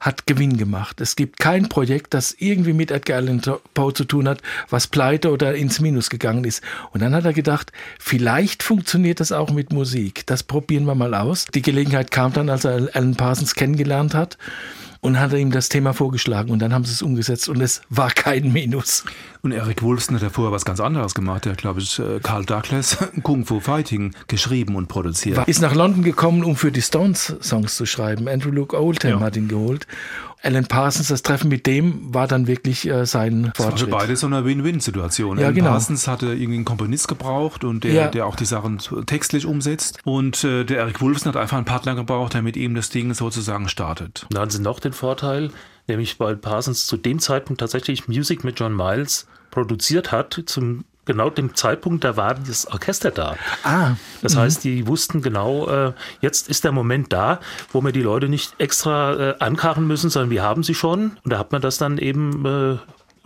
hat 0.00 0.26
Gewinn 0.26 0.56
gemacht. 0.56 1.00
Es 1.00 1.14
gibt 1.14 1.38
kein 1.38 1.68
Projekt, 1.68 2.14
das 2.14 2.34
irgendwie 2.38 2.72
mit 2.72 2.90
Edgar 2.90 3.18
Allan 3.18 3.42
Poe 3.74 3.92
zu 3.92 4.04
tun 4.04 4.28
hat, 4.28 4.40
was 4.70 4.86
pleite 4.86 5.30
oder 5.30 5.54
ins 5.54 5.80
Minus 5.80 6.08
gegangen 6.08 6.44
ist. 6.44 6.62
Und 6.92 7.02
dann 7.02 7.14
hat 7.14 7.26
er 7.26 7.34
gedacht, 7.34 7.70
vielleicht 7.98 8.62
funktioniert 8.62 9.20
das 9.20 9.30
auch 9.30 9.50
mit 9.50 9.72
Musik. 9.72 10.26
Das 10.26 10.42
probieren 10.42 10.84
wir 10.84 10.94
mal 10.94 11.14
aus. 11.14 11.44
Die 11.54 11.62
Gelegenheit 11.62 12.10
kam 12.10 12.32
dann, 12.32 12.48
als 12.48 12.64
er 12.64 12.88
Alan 12.94 13.14
Parsons 13.14 13.54
kennengelernt 13.54 14.14
hat 14.14 14.38
und 15.00 15.18
hat 15.18 15.32
ihm 15.32 15.50
das 15.50 15.68
Thema 15.68 15.92
vorgeschlagen 15.92 16.50
und 16.50 16.60
dann 16.60 16.72
haben 16.72 16.84
sie 16.84 16.92
es 16.92 17.02
umgesetzt 17.02 17.48
und 17.48 17.60
es 17.60 17.82
war 17.88 18.10
kein 18.10 18.52
Minus. 18.52 19.04
Und 19.42 19.52
Eric 19.52 19.82
Wolfson 19.82 20.16
hat 20.16 20.22
ja 20.22 20.28
vorher 20.30 20.52
was 20.52 20.64
ganz 20.64 20.80
anderes 20.80 21.14
gemacht. 21.14 21.44
Der 21.46 21.52
hat, 21.52 21.58
glaube 21.58 21.80
ich, 21.80 21.98
äh, 21.98 22.20
Carl 22.22 22.44
Douglas 22.44 22.98
Kung 23.22 23.46
Fu 23.46 23.60
Fighting 23.60 24.14
geschrieben 24.28 24.76
und 24.76 24.88
produziert. 24.88 25.36
War- 25.38 25.48
Ist 25.48 25.62
nach 25.62 25.74
London 25.74 26.02
gekommen, 26.02 26.44
um 26.44 26.56
für 26.56 26.70
die 26.72 26.82
Stones 26.82 27.34
Songs 27.40 27.76
zu 27.76 27.86
schreiben. 27.86 28.28
Andrew 28.28 28.50
Luke 28.50 28.78
Oldham 28.78 29.10
Ja. 29.12 29.20
hat 29.20 29.36
ihn 29.36 29.48
geholt. 29.48 29.86
Alan 30.42 30.64
Parsons, 30.66 31.08
das 31.08 31.20
Treffen 31.22 31.48
mit 31.50 31.66
dem 31.66 32.14
war 32.14 32.26
dann 32.26 32.46
wirklich 32.46 32.88
äh, 32.88 33.04
sein 33.04 33.42
Das 33.42 33.44
war 33.46 33.52
für 33.52 33.62
Fortschritt. 33.72 33.90
beide 33.90 34.16
so 34.16 34.26
eine 34.26 34.42
Win-Win-Situation. 34.46 35.36
Ja, 35.38 35.44
Alan 35.46 35.54
genau. 35.54 35.70
Parsons 35.72 36.08
hatte 36.08 36.28
irgendwie 36.28 36.54
einen 36.54 36.64
Komponist 36.64 37.08
gebraucht 37.08 37.62
und 37.62 37.84
der, 37.84 37.92
Ja. 37.92 38.08
der 38.08 38.24
auch 38.26 38.36
die 38.36 38.46
Sachen 38.46 38.78
textlich 39.04 39.44
umsetzt. 39.44 39.98
Und 40.04 40.42
äh, 40.44 40.64
der 40.64 40.78
Eric 40.78 41.02
Wolfson 41.02 41.28
hat 41.28 41.36
einfach 41.36 41.58
einen 41.58 41.66
Partner 41.66 41.94
gebraucht, 41.94 42.32
der 42.32 42.40
mit 42.42 42.56
ihm 42.56 42.74
das 42.74 42.88
Ding 42.88 43.12
sozusagen 43.12 43.68
startet. 43.68 44.26
Da 44.30 44.40
haben 44.40 44.50
sie 44.50 44.62
noch 44.62 44.80
den 44.80 44.94
Vorteil, 44.94 45.50
nämlich 45.90 46.18
weil 46.20 46.36
Parsons 46.36 46.86
zu 46.86 46.96
dem 46.96 47.18
Zeitpunkt 47.18 47.60
tatsächlich 47.60 48.08
Music 48.08 48.44
mit 48.44 48.58
John 48.58 48.74
Miles 48.74 49.26
produziert 49.50 50.12
hat, 50.12 50.42
zum 50.46 50.84
genau 51.06 51.28
dem 51.28 51.54
Zeitpunkt, 51.56 52.04
da 52.04 52.16
war 52.16 52.34
das 52.34 52.68
Orchester 52.68 53.10
da. 53.10 53.36
Ah, 53.64 53.94
Das 54.22 54.36
heißt, 54.36 54.62
die 54.62 54.86
wussten 54.86 55.22
genau, 55.22 55.68
äh, 55.68 55.92
jetzt 56.20 56.48
ist 56.48 56.62
der 56.62 56.72
Moment 56.72 57.12
da, 57.12 57.40
wo 57.72 57.82
wir 57.82 57.90
die 57.90 58.02
Leute 58.02 58.28
nicht 58.28 58.54
extra 58.58 59.30
äh, 59.30 59.34
ankarren 59.40 59.86
müssen, 59.86 60.08
sondern 60.08 60.30
wir 60.30 60.42
haben 60.42 60.62
sie 60.62 60.74
schon. 60.74 61.18
Und 61.24 61.32
da 61.32 61.38
hat 61.38 61.50
man 61.50 61.62
das 61.62 61.78
dann 61.78 61.98
eben 61.98 62.46
äh, 62.46 62.78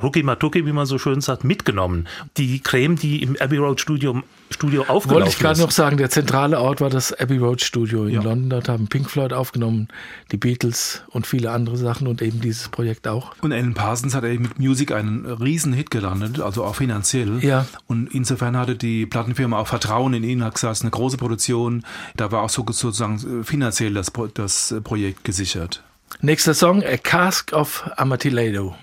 rucki 0.03 0.23
matucki, 0.23 0.67
wie 0.67 0.73
man 0.73 0.87
so 0.87 0.99
schön 0.99 1.21
sagt, 1.21 1.45
mitgenommen. 1.45 2.07
Die 2.37 2.61
Creme, 2.61 2.97
die 2.97 3.23
im 3.23 3.37
Abbey 3.41 3.59
Road 3.59 3.81
Studio, 3.81 4.23
Studio 4.51 4.83
aufgelaufen 4.83 5.11
wollte 5.11 5.29
ich 5.29 5.39
gerade 5.39 5.61
noch 5.61 5.71
sagen, 5.71 5.97
der 5.97 6.11
zentrale 6.11 6.61
Ort 6.61 6.81
war 6.81 6.91
das 6.91 7.13
Abbey 7.13 7.39
Road 7.39 7.63
Studio 7.63 8.05
in 8.05 8.23
London. 8.23 8.51
Dort 8.51 8.69
haben 8.69 8.89
Pink 8.89 9.11
Floyd 9.11 9.33
aufgenommen, 9.33 9.89
die 10.33 10.37
Beatles 10.37 11.03
und 11.09 11.27
viele 11.27 11.51
andere 11.51 11.77
Sachen 11.77 12.07
und 12.07 12.23
eben 12.23 12.41
dieses 12.41 12.69
Projekt 12.69 13.09
auch. 13.09 13.33
Und 13.41 13.53
Alan 13.53 13.75
Parsons 13.75 14.15
hat 14.15 14.25
eben 14.25 14.43
mit 14.43 14.59
Music 14.59 14.93
einen 14.93 15.27
riesen 15.27 15.73
Hit 15.73 15.91
gelandet, 15.91 16.41
also 16.41 16.65
auch 16.65 16.77
finanziell. 16.77 17.43
Ja. 17.43 17.67
Und 17.87 18.13
insofern 18.15 18.57
hatte 18.57 18.77
die 18.77 19.07
Plattenfirma 19.07 19.59
auch 19.59 19.69
Vertrauen 19.69 20.15
in 20.15 20.25
ihn, 20.25 20.45
hat 20.45 20.55
gesagt, 20.55 20.73
es 20.73 20.79
ist 20.79 20.85
eine 20.85 20.91
große 20.91 21.17
Produktion. 21.17 21.85
Da 22.17 22.31
war 22.33 22.43
auch 22.43 22.51
so, 22.51 22.65
sozusagen 22.67 23.45
finanziell 23.45 23.95
das, 23.95 24.13
das 24.35 24.75
Projekt 24.85 25.25
gesichert. 25.25 25.83
Nächster 26.21 26.55
Song, 26.55 26.83
A 26.85 26.97
Cask 26.97 27.53
of 27.53 27.91
Amontillado. 27.97 28.77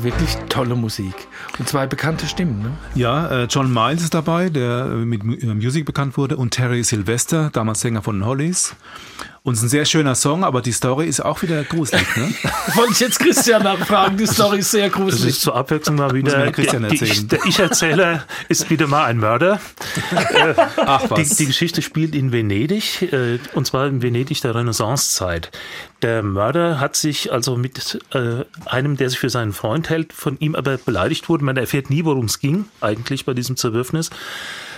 Einfach 0.00 0.18
wirklich 0.18 0.36
tolle 0.48 0.74
Musik. 0.76 1.28
Und 1.58 1.68
zwei 1.68 1.86
bekannte 1.86 2.26
Stimmen. 2.26 2.62
Ne? 2.62 2.72
Ja, 2.94 3.42
äh, 3.42 3.44
John 3.44 3.72
Miles 3.72 4.02
ist 4.02 4.14
dabei, 4.14 4.48
der 4.48 4.86
mit 4.86 5.22
äh, 5.42 5.46
Music 5.46 5.84
bekannt 5.84 6.16
wurde, 6.16 6.36
und 6.36 6.52
Terry 6.52 6.82
Sylvester, 6.82 7.50
damals 7.52 7.80
Sänger 7.80 8.02
von 8.02 8.24
Hollies. 8.24 8.74
Und 9.42 9.54
es 9.54 9.60
ist 9.60 9.64
ein 9.66 9.68
sehr 9.70 9.84
schöner 9.86 10.14
Song, 10.14 10.44
aber 10.44 10.60
die 10.60 10.72
Story 10.72 11.06
ist 11.06 11.20
auch 11.20 11.40
wieder 11.40 11.64
gruselig. 11.64 12.04
Ne? 12.14 12.34
Wollte 12.74 12.92
ich 12.92 13.00
jetzt 13.00 13.18
Christian 13.18 13.62
nachfragen, 13.62 14.18
die 14.18 14.26
Story 14.26 14.58
ist 14.58 14.70
sehr 14.70 14.88
Das 14.88 14.92
gruselig. 14.98 15.28
ist 15.36 15.40
zur 15.40 15.56
Abwechslung 15.56 15.96
mal 15.96 16.12
wieder. 16.12 16.52
Christian 16.52 16.86
die, 16.88 16.98
die, 16.98 17.04
erzählen. 17.08 17.28
der 17.28 17.44
Ich-Erzähler 17.46 18.24
ist 18.50 18.68
wieder 18.68 18.86
mal 18.86 19.04
ein 19.06 19.16
Mörder. 19.18 19.58
Ach 20.76 21.08
Die, 21.14 21.24
die 21.24 21.46
Geschichte 21.46 21.80
spielt 21.80 22.14
in 22.14 22.32
Venedig, 22.32 23.00
äh, 23.12 23.38
und 23.54 23.66
zwar 23.66 23.86
in 23.86 24.02
Venedig 24.02 24.42
der 24.42 24.54
Renaissancezeit. 24.54 25.50
Der 26.02 26.22
Mörder 26.22 26.78
hat 26.78 26.94
sich 26.96 27.32
also 27.32 27.56
mit 27.56 27.98
äh, 28.12 28.44
einem, 28.66 28.98
der 28.98 29.08
sich 29.08 29.18
für 29.18 29.30
seinen 29.30 29.54
Freund 29.54 29.88
hält, 29.88 30.12
von 30.12 30.38
ihm 30.38 30.54
aber 30.54 30.76
beleidigt 30.76 31.30
wurde. 31.30 31.44
Man 31.44 31.56
erfährt 31.56 31.88
nie, 31.88 32.04
worum 32.04 32.26
es 32.26 32.40
ging, 32.40 32.66
eigentlich 32.82 33.24
bei 33.24 33.32
diesem 33.32 33.56
Zerwürfnis. 33.56 34.10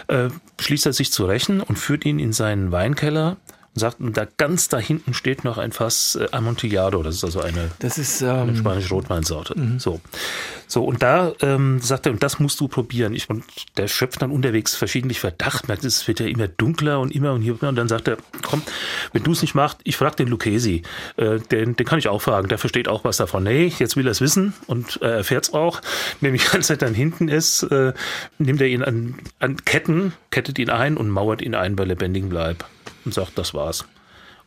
Äh, 0.06 0.28
schließt 0.60 0.86
er 0.86 0.92
sich 0.92 1.12
zu 1.12 1.26
rächen 1.26 1.60
und 1.60 1.78
führt 1.80 2.04
ihn 2.04 2.20
in 2.20 2.32
seinen 2.32 2.70
Weinkeller 2.70 3.36
und 3.74 3.80
sagt, 3.80 4.00
und 4.00 4.16
da 4.16 4.26
ganz 4.36 4.68
da 4.68 4.78
hinten 4.78 5.14
steht 5.14 5.44
noch 5.44 5.56
ein 5.56 5.72
Fass 5.72 6.16
äh, 6.16 6.28
Amontillado. 6.30 7.02
Das 7.02 7.16
ist 7.16 7.24
also 7.24 7.40
eine 7.40 7.70
Das 7.78 7.96
ist 7.96 8.22
eine 8.22 8.50
ähm, 8.50 8.56
spanische 8.56 8.90
Rotweinsorte. 8.90 9.54
So. 9.78 10.00
so, 10.66 10.84
und 10.84 11.02
da 11.02 11.32
ähm, 11.40 11.80
sagt 11.80 12.06
er, 12.06 12.12
und 12.12 12.22
das 12.22 12.38
musst 12.38 12.60
du 12.60 12.68
probieren. 12.68 13.14
Ich, 13.14 13.30
und 13.30 13.44
der 13.78 13.88
schöpft 13.88 14.20
dann 14.20 14.30
unterwegs 14.30 14.74
verschiedentlich 14.74 15.20
Verdacht, 15.20 15.68
merkt, 15.68 15.84
es 15.84 16.06
wird 16.06 16.20
ja 16.20 16.26
immer 16.26 16.48
dunkler 16.48 17.00
und 17.00 17.14
immer 17.14 17.32
und 17.32 17.40
hier 17.40 17.62
und 17.62 17.76
dann 17.76 17.88
sagt 17.88 18.08
er, 18.08 18.18
komm, 18.42 18.62
wenn 19.12 19.22
du 19.22 19.32
es 19.32 19.40
nicht 19.40 19.54
machst, 19.54 19.78
ich 19.84 19.96
frage 19.96 20.16
den 20.16 20.28
Lucchesi. 20.28 20.82
Äh, 21.16 21.38
den, 21.38 21.74
den 21.74 21.86
kann 21.86 21.98
ich 21.98 22.08
auch 22.08 22.20
fragen, 22.20 22.48
der 22.48 22.58
versteht 22.58 22.88
auch 22.88 23.04
was 23.04 23.16
davon. 23.16 23.44
Nee, 23.44 23.72
jetzt 23.78 23.96
will 23.96 24.06
er 24.06 24.12
es 24.12 24.20
wissen 24.20 24.52
und 24.66 25.00
äh, 25.00 25.16
erfährt 25.16 25.44
es 25.44 25.54
auch. 25.54 25.80
Nämlich, 26.20 26.52
als 26.52 26.68
er 26.68 26.76
dann 26.76 26.94
hinten 26.94 27.28
ist, 27.28 27.62
äh, 27.64 27.94
nimmt 28.38 28.60
er 28.60 28.66
ihn 28.66 28.82
an, 28.82 29.14
an 29.38 29.64
Ketten, 29.64 30.12
kettet 30.30 30.58
ihn 30.58 30.68
ein 30.68 30.98
und 30.98 31.08
mauert 31.08 31.40
ihn 31.40 31.54
ein 31.54 31.74
bei 31.74 31.84
lebendigem 31.84 32.30
Leib. 32.30 32.66
Und 33.04 33.14
sagt, 33.14 33.36
das 33.38 33.52
war's. 33.54 33.84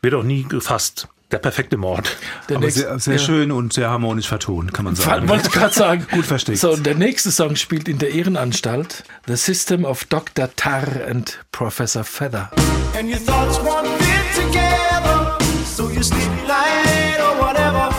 Wird 0.02 0.14
auch 0.14 0.24
nie 0.24 0.44
gefasst. 0.44 1.08
Der 1.32 1.40
perfekte 1.40 1.76
Mord. 1.78 2.16
der 2.50 2.58
Aber 2.58 2.66
nächste- 2.66 2.82
sehr, 2.82 3.00
sehr 3.00 3.14
ja. 3.16 3.20
schön 3.20 3.52
und 3.52 3.74
sehr 3.74 3.90
harmonisch 3.90 4.28
vertont, 4.28 4.74
kann 4.74 4.86
man 4.86 4.96
sagen. 4.96 5.28
Wollte 5.28 5.50
gerade 5.50 5.74
sagen. 5.74 6.06
Gut 6.12 6.26
versteckt. 6.26 6.60
So, 6.60 6.72
und 6.72 6.86
der 6.86 6.94
nächste 6.96 7.32
Song 7.32 7.56
spielt 7.56 7.88
in 7.88 7.98
der 7.98 8.12
Ehrenanstalt 8.12 9.04
The 9.26 9.36
System 9.36 9.86
of 9.86 10.04
Dr. 10.06 10.50
Tarr 10.56 11.08
and 11.10 11.40
Professor 11.52 12.04
Feather. 12.04 12.52
and 12.98 13.10
your 13.10 13.18
thoughts 13.26 13.58
won't 13.60 13.88
fit 14.00 14.46
together. 14.46 15.38
So 15.66 15.90
you 15.90 16.04
sleep 16.04 16.30
light 16.48 17.20
or 17.20 17.42
whatever, 17.44 17.90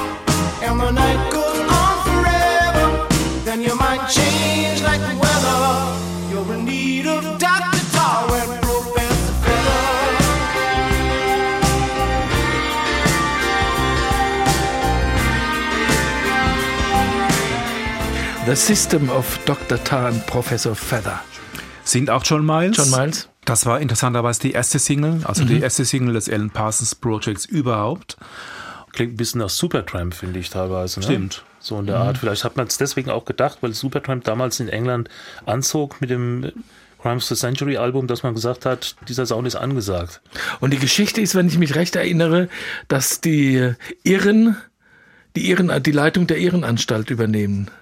and 0.66 0.80
the 0.80 0.92
night 0.92 1.30
The 18.46 18.54
System 18.54 19.10
of 19.10 19.40
Dr. 19.44 19.76
And 19.90 20.24
Professor 20.28 20.76
Feather. 20.76 21.20
Sind 21.82 22.08
auch 22.10 22.22
John 22.24 22.46
Miles. 22.46 22.76
John 22.76 22.90
Miles? 22.92 23.28
Das 23.44 23.66
war 23.66 23.80
interessanterweise 23.80 24.40
die 24.40 24.52
erste 24.52 24.78
Single, 24.78 25.22
also 25.24 25.44
die 25.44 25.58
erste 25.60 25.84
Single 25.84 26.14
des 26.14 26.28
Alan 26.28 26.50
Parsons 26.50 26.94
Projects 26.94 27.44
überhaupt. 27.44 28.16
Klingt 28.92 29.14
ein 29.14 29.16
bisschen 29.16 29.40
nach 29.40 29.50
Supertramp, 29.50 30.14
finde 30.14 30.38
ich 30.38 30.48
teilweise. 30.48 31.00
Ne? 31.00 31.04
Stimmt. 31.04 31.44
So 31.58 31.80
in 31.80 31.86
der 31.86 31.96
Art. 31.96 32.18
Vielleicht 32.18 32.44
hat 32.44 32.56
man 32.56 32.68
es 32.68 32.78
deswegen 32.78 33.10
auch 33.10 33.24
gedacht, 33.24 33.58
weil 33.62 33.72
Supertramp 33.72 34.22
damals 34.22 34.60
in 34.60 34.68
England 34.68 35.08
anzog 35.44 36.00
mit 36.00 36.10
dem 36.10 36.52
Crimes 37.02 37.24
of 37.24 37.28
the 37.28 37.34
Century 37.34 37.76
Album, 37.78 38.06
dass 38.06 38.22
man 38.22 38.34
gesagt 38.34 38.64
hat, 38.64 38.94
dieser 39.08 39.26
Sound 39.26 39.48
ist 39.48 39.56
angesagt. 39.56 40.20
Und 40.60 40.72
die 40.72 40.78
Geschichte 40.78 41.20
ist, 41.20 41.34
wenn 41.34 41.48
ich 41.48 41.58
mich 41.58 41.74
recht 41.74 41.96
erinnere, 41.96 42.48
dass 42.86 43.20
die 43.20 43.72
Irren, 44.04 44.56
die 45.34 45.50
Irren, 45.50 45.82
die 45.82 45.90
Leitung 45.90 46.28
der 46.28 46.38
Irrenanstalt 46.38 47.10
übernehmen. 47.10 47.72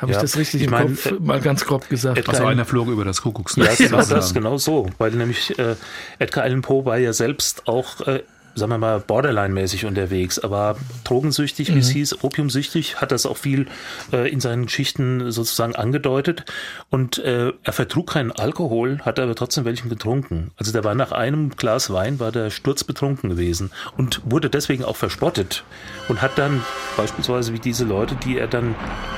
Habe 0.00 0.12
ich 0.12 0.16
Ja, 0.16 0.22
das 0.22 0.36
richtig 0.36 0.60
ich 0.62 0.66
im 0.66 0.70
mein, 0.72 0.86
Kopf? 0.88 1.06
äh, 1.06 1.14
Mal 1.20 1.40
ganz 1.40 1.64
grob 1.64 1.88
gesagt. 1.88 2.18
Edgar 2.18 2.34
Also 2.34 2.46
einer 2.46 2.64
flog 2.64 2.88
über 2.88 3.04
das 3.04 3.20
Kuckucksnest. 3.22 3.78
Ja, 3.80 3.86
genau 3.86 3.98
das, 3.98 4.08
sozusagen. 4.08 4.34
genau 4.34 4.56
so. 4.56 4.88
Weil 4.98 5.10
nämlich 5.12 5.58
äh, 5.58 5.76
Edgar 6.18 6.44
Allan 6.44 6.62
Poe 6.62 6.84
war 6.84 6.96
ja 6.98 7.12
selbst 7.12 7.68
auch, 7.68 8.00
äh, 8.06 8.22
sagen 8.54 8.72
wir 8.72 8.78
mal, 8.78 9.00
borderline-mäßig 9.00 9.86
unterwegs, 9.86 10.38
aber 10.38 10.76
drogensüchtig, 11.04 11.74
wie 11.74 11.78
es 11.78 11.90
hieß, 11.90 12.22
opiumsüchtig, 12.24 13.00
hat 13.00 13.12
das 13.12 13.26
auch 13.26 13.36
viel 13.36 13.66
äh, 14.12 14.30
in 14.30 14.40
seinen 14.40 14.66
Geschichten 14.66 15.30
sozusagen 15.30 15.74
angedeutet. 15.74 16.44
Und 16.90 17.18
äh, 17.18 17.52
er 17.62 17.72
vertrug 17.72 18.10
keinen 18.10 18.32
Alkohol, 18.32 19.00
hat 19.00 19.18
aber 19.18 19.34
trotzdem 19.34 19.64
welchen 19.64 19.88
getrunken. 19.88 20.50
Also 20.56 20.72
der 20.72 20.84
war 20.84 20.94
nach 20.94 21.12
einem 21.12 21.50
Glas 21.50 21.92
Wein, 21.92 22.20
war 22.20 22.32
der 22.32 22.50
sturzbetrunken 22.50 23.30
gewesen 23.30 23.70
und 23.96 24.20
wurde 24.24 24.50
deswegen 24.50 24.84
auch 24.84 24.96
verspottet 24.96 25.64
und 26.08 26.22
hat 26.22 26.38
dann 26.38 26.62
beispielsweise 26.96 27.52
wie 27.52 27.58
diese 27.58 27.84
Leute, 27.84 28.16
die 28.16 28.38
er 28.38 28.48
dann 28.48 28.74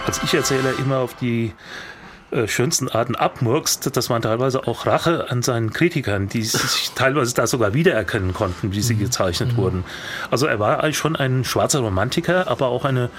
als 0.07 0.23
Ich-Erzähler 0.23 0.79
immer 0.79 0.99
auf 0.99 1.15
die 1.15 1.53
schönsten 2.47 2.89
Arten 2.89 3.15
abmurkst, 3.15 3.95
das 3.95 4.09
waren 4.09 4.23
teilweise 4.23 4.67
auch 4.67 4.87
Rache 4.87 5.31
an 5.31 5.43
seinen 5.43 5.73
Kritikern, 5.73 6.29
die 6.29 6.43
sich 6.43 6.93
teilweise 6.95 7.35
da 7.35 7.47
sogar 7.47 7.75
wiedererkennen 7.75 8.33
konnten, 8.33 8.73
wie 8.73 8.81
sie 8.81 8.97
gezeichnet 8.97 9.57
wurden. 9.57 9.85
Also 10.31 10.47
er 10.47 10.59
war 10.59 10.83
eigentlich 10.83 10.97
schon 10.97 11.17
ein 11.17 11.45
schwarzer 11.45 11.81
Romantiker, 11.81 12.49
aber 12.49 12.69
auch 12.69 12.85
eine 12.85 13.11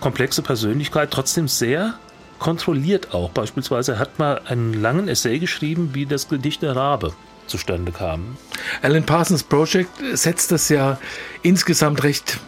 komplexe 0.00 0.42
Persönlichkeit, 0.42 1.10
trotzdem 1.10 1.46
sehr 1.46 1.94
kontrolliert 2.38 3.14
auch. 3.14 3.30
Beispielsweise 3.30 3.98
hat 3.98 4.18
man 4.18 4.38
einen 4.46 4.74
langen 4.74 5.08
Essay 5.08 5.38
geschrieben, 5.38 5.90
wie 5.92 6.06
das 6.06 6.28
Gedicht 6.28 6.62
der 6.62 6.74
Rabe 6.74 7.12
zustande 7.46 7.92
kam. 7.92 8.36
Alan 8.82 9.04
Parsons 9.04 9.42
Project 9.42 9.90
setzt 10.14 10.50
das 10.50 10.68
ja 10.68 10.98
insgesamt 11.42 12.02
recht, 12.02 12.38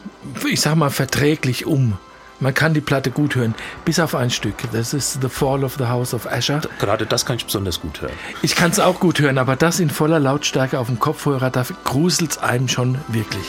ich 0.50 0.60
sag 0.60 0.76
mal, 0.76 0.90
verträglich 0.90 1.66
um. 1.66 1.98
Man 2.42 2.54
kann 2.54 2.74
die 2.74 2.80
Platte 2.80 3.12
gut 3.12 3.36
hören, 3.36 3.54
bis 3.84 4.00
auf 4.00 4.16
ein 4.16 4.28
Stück. 4.28 4.56
Das 4.72 4.94
ist 4.94 5.22
The 5.22 5.28
Fall 5.28 5.62
of 5.62 5.76
the 5.78 5.84
House 5.84 6.12
of 6.12 6.26
Asher. 6.26 6.60
Gerade 6.80 7.06
das 7.06 7.24
kann 7.24 7.36
ich 7.36 7.46
besonders 7.46 7.80
gut 7.80 8.02
hören. 8.02 8.12
Ich 8.42 8.56
kann 8.56 8.72
es 8.72 8.80
auch 8.80 8.98
gut 8.98 9.20
hören, 9.20 9.38
aber 9.38 9.54
das 9.54 9.78
in 9.78 9.90
voller 9.90 10.18
Lautstärke 10.18 10.80
auf 10.80 10.88
dem 10.88 10.98
Kopfhörer, 10.98 11.50
da 11.50 11.64
gruselt 11.84 12.32
es 12.32 12.38
einem 12.38 12.66
schon 12.66 12.98
wirklich. 13.06 13.46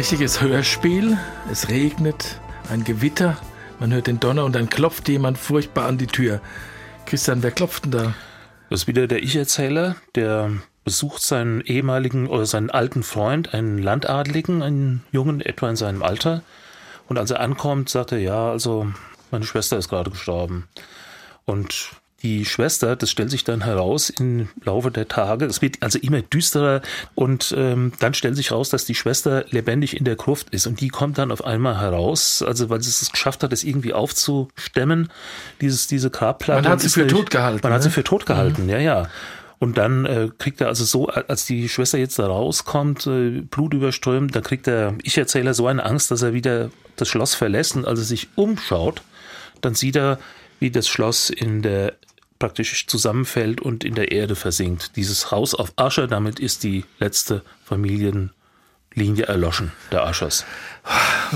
Richtiges 0.00 0.40
Hörspiel. 0.40 1.18
Es 1.52 1.68
regnet, 1.68 2.40
ein 2.70 2.84
Gewitter. 2.84 3.36
Man 3.80 3.92
hört 3.92 4.06
den 4.06 4.18
Donner 4.18 4.46
und 4.46 4.54
dann 4.54 4.70
klopft 4.70 5.10
jemand 5.10 5.36
furchtbar 5.36 5.86
an 5.88 5.98
die 5.98 6.06
Tür. 6.06 6.40
Christian, 7.04 7.42
wer 7.42 7.50
klopft 7.50 7.84
denn 7.84 7.90
da? 7.90 8.14
Das 8.70 8.80
ist 8.80 8.86
wieder 8.86 9.06
der 9.06 9.22
Ich-Erzähler, 9.22 9.96
der 10.14 10.52
besucht 10.84 11.20
seinen 11.20 11.60
ehemaligen 11.60 12.28
oder 12.28 12.46
seinen 12.46 12.70
alten 12.70 13.02
Freund, 13.02 13.52
einen 13.52 13.76
Landadligen, 13.76 14.62
einen 14.62 15.04
Jungen 15.12 15.42
etwa 15.42 15.68
in 15.68 15.76
seinem 15.76 16.02
Alter. 16.02 16.40
Und 17.06 17.18
als 17.18 17.30
er 17.30 17.40
ankommt, 17.40 17.90
sagt 17.90 18.12
er, 18.12 18.20
ja, 18.20 18.50
also 18.50 18.90
meine 19.30 19.44
Schwester 19.44 19.76
ist 19.76 19.90
gerade 19.90 20.10
gestorben. 20.10 20.66
Und 21.44 21.90
die 22.22 22.44
Schwester, 22.44 22.96
das 22.96 23.10
stellt 23.10 23.30
sich 23.30 23.44
dann 23.44 23.64
heraus 23.64 24.10
im 24.10 24.48
Laufe 24.64 24.90
der 24.90 25.08
Tage, 25.08 25.46
es 25.46 25.62
wird 25.62 25.78
also 25.80 25.98
immer 25.98 26.20
düsterer 26.20 26.82
und 27.14 27.54
ähm, 27.56 27.92
dann 27.98 28.12
stellt 28.14 28.36
sich 28.36 28.50
heraus, 28.50 28.68
dass 28.68 28.84
die 28.84 28.94
Schwester 28.94 29.44
lebendig 29.50 29.96
in 29.96 30.04
der 30.04 30.16
Gruft 30.16 30.50
ist 30.50 30.66
und 30.66 30.80
die 30.80 30.88
kommt 30.88 31.18
dann 31.18 31.32
auf 31.32 31.44
einmal 31.44 31.80
heraus, 31.80 32.42
also 32.42 32.68
weil 32.68 32.82
sie 32.82 32.90
es 32.90 33.10
geschafft 33.10 33.42
hat, 33.42 33.52
es 33.52 33.64
irgendwie 33.64 33.94
aufzustemmen, 33.94 35.10
dieses, 35.60 35.86
diese 35.86 36.10
Grabplatte. 36.10 36.62
Man 36.62 36.72
hat 36.72 36.80
sie 36.80 36.88
für 36.90 37.00
nämlich- 37.00 37.16
tot 37.16 37.30
gehalten, 37.30 37.60
Man 37.62 37.72
hat 37.72 37.80
ne? 37.80 37.84
sie 37.84 37.90
für 37.90 38.04
tot 38.04 38.26
gehalten, 38.26 38.68
ja, 38.68 38.78
ja. 38.78 39.08
Und 39.58 39.76
dann 39.76 40.06
äh, 40.06 40.30
kriegt 40.38 40.62
er 40.62 40.68
also 40.68 40.84
so, 40.86 41.08
als 41.08 41.44
die 41.44 41.68
Schwester 41.68 41.98
jetzt 41.98 42.18
da 42.18 42.26
rauskommt, 42.26 43.06
äh, 43.06 43.42
Blut 43.42 43.74
überströmt, 43.74 44.34
dann 44.34 44.42
kriegt 44.42 44.66
der 44.66 44.94
Ich-Erzähler 45.02 45.52
so 45.52 45.66
eine 45.66 45.84
Angst, 45.84 46.10
dass 46.10 46.22
er 46.22 46.32
wieder 46.32 46.70
das 46.96 47.08
Schloss 47.08 47.34
verlässt 47.34 47.76
und 47.76 47.84
als 47.86 47.98
er 47.98 48.04
sich 48.06 48.28
umschaut, 48.36 49.02
dann 49.60 49.74
sieht 49.74 49.96
er, 49.96 50.18
wie 50.60 50.70
das 50.70 50.88
Schloss 50.88 51.28
in 51.28 51.60
der 51.60 51.94
praktisch 52.40 52.88
zusammenfällt 52.88 53.60
und 53.60 53.84
in 53.84 53.94
der 53.94 54.10
Erde 54.10 54.34
versinkt. 54.34 54.96
Dieses 54.96 55.30
Haus 55.30 55.54
auf 55.54 55.72
Asche, 55.76 56.08
damit 56.08 56.40
ist 56.40 56.64
die 56.64 56.84
letzte 56.98 57.44
Familienlinie 57.64 59.26
erloschen, 59.28 59.70
der 59.92 60.04
Aschers. 60.04 60.44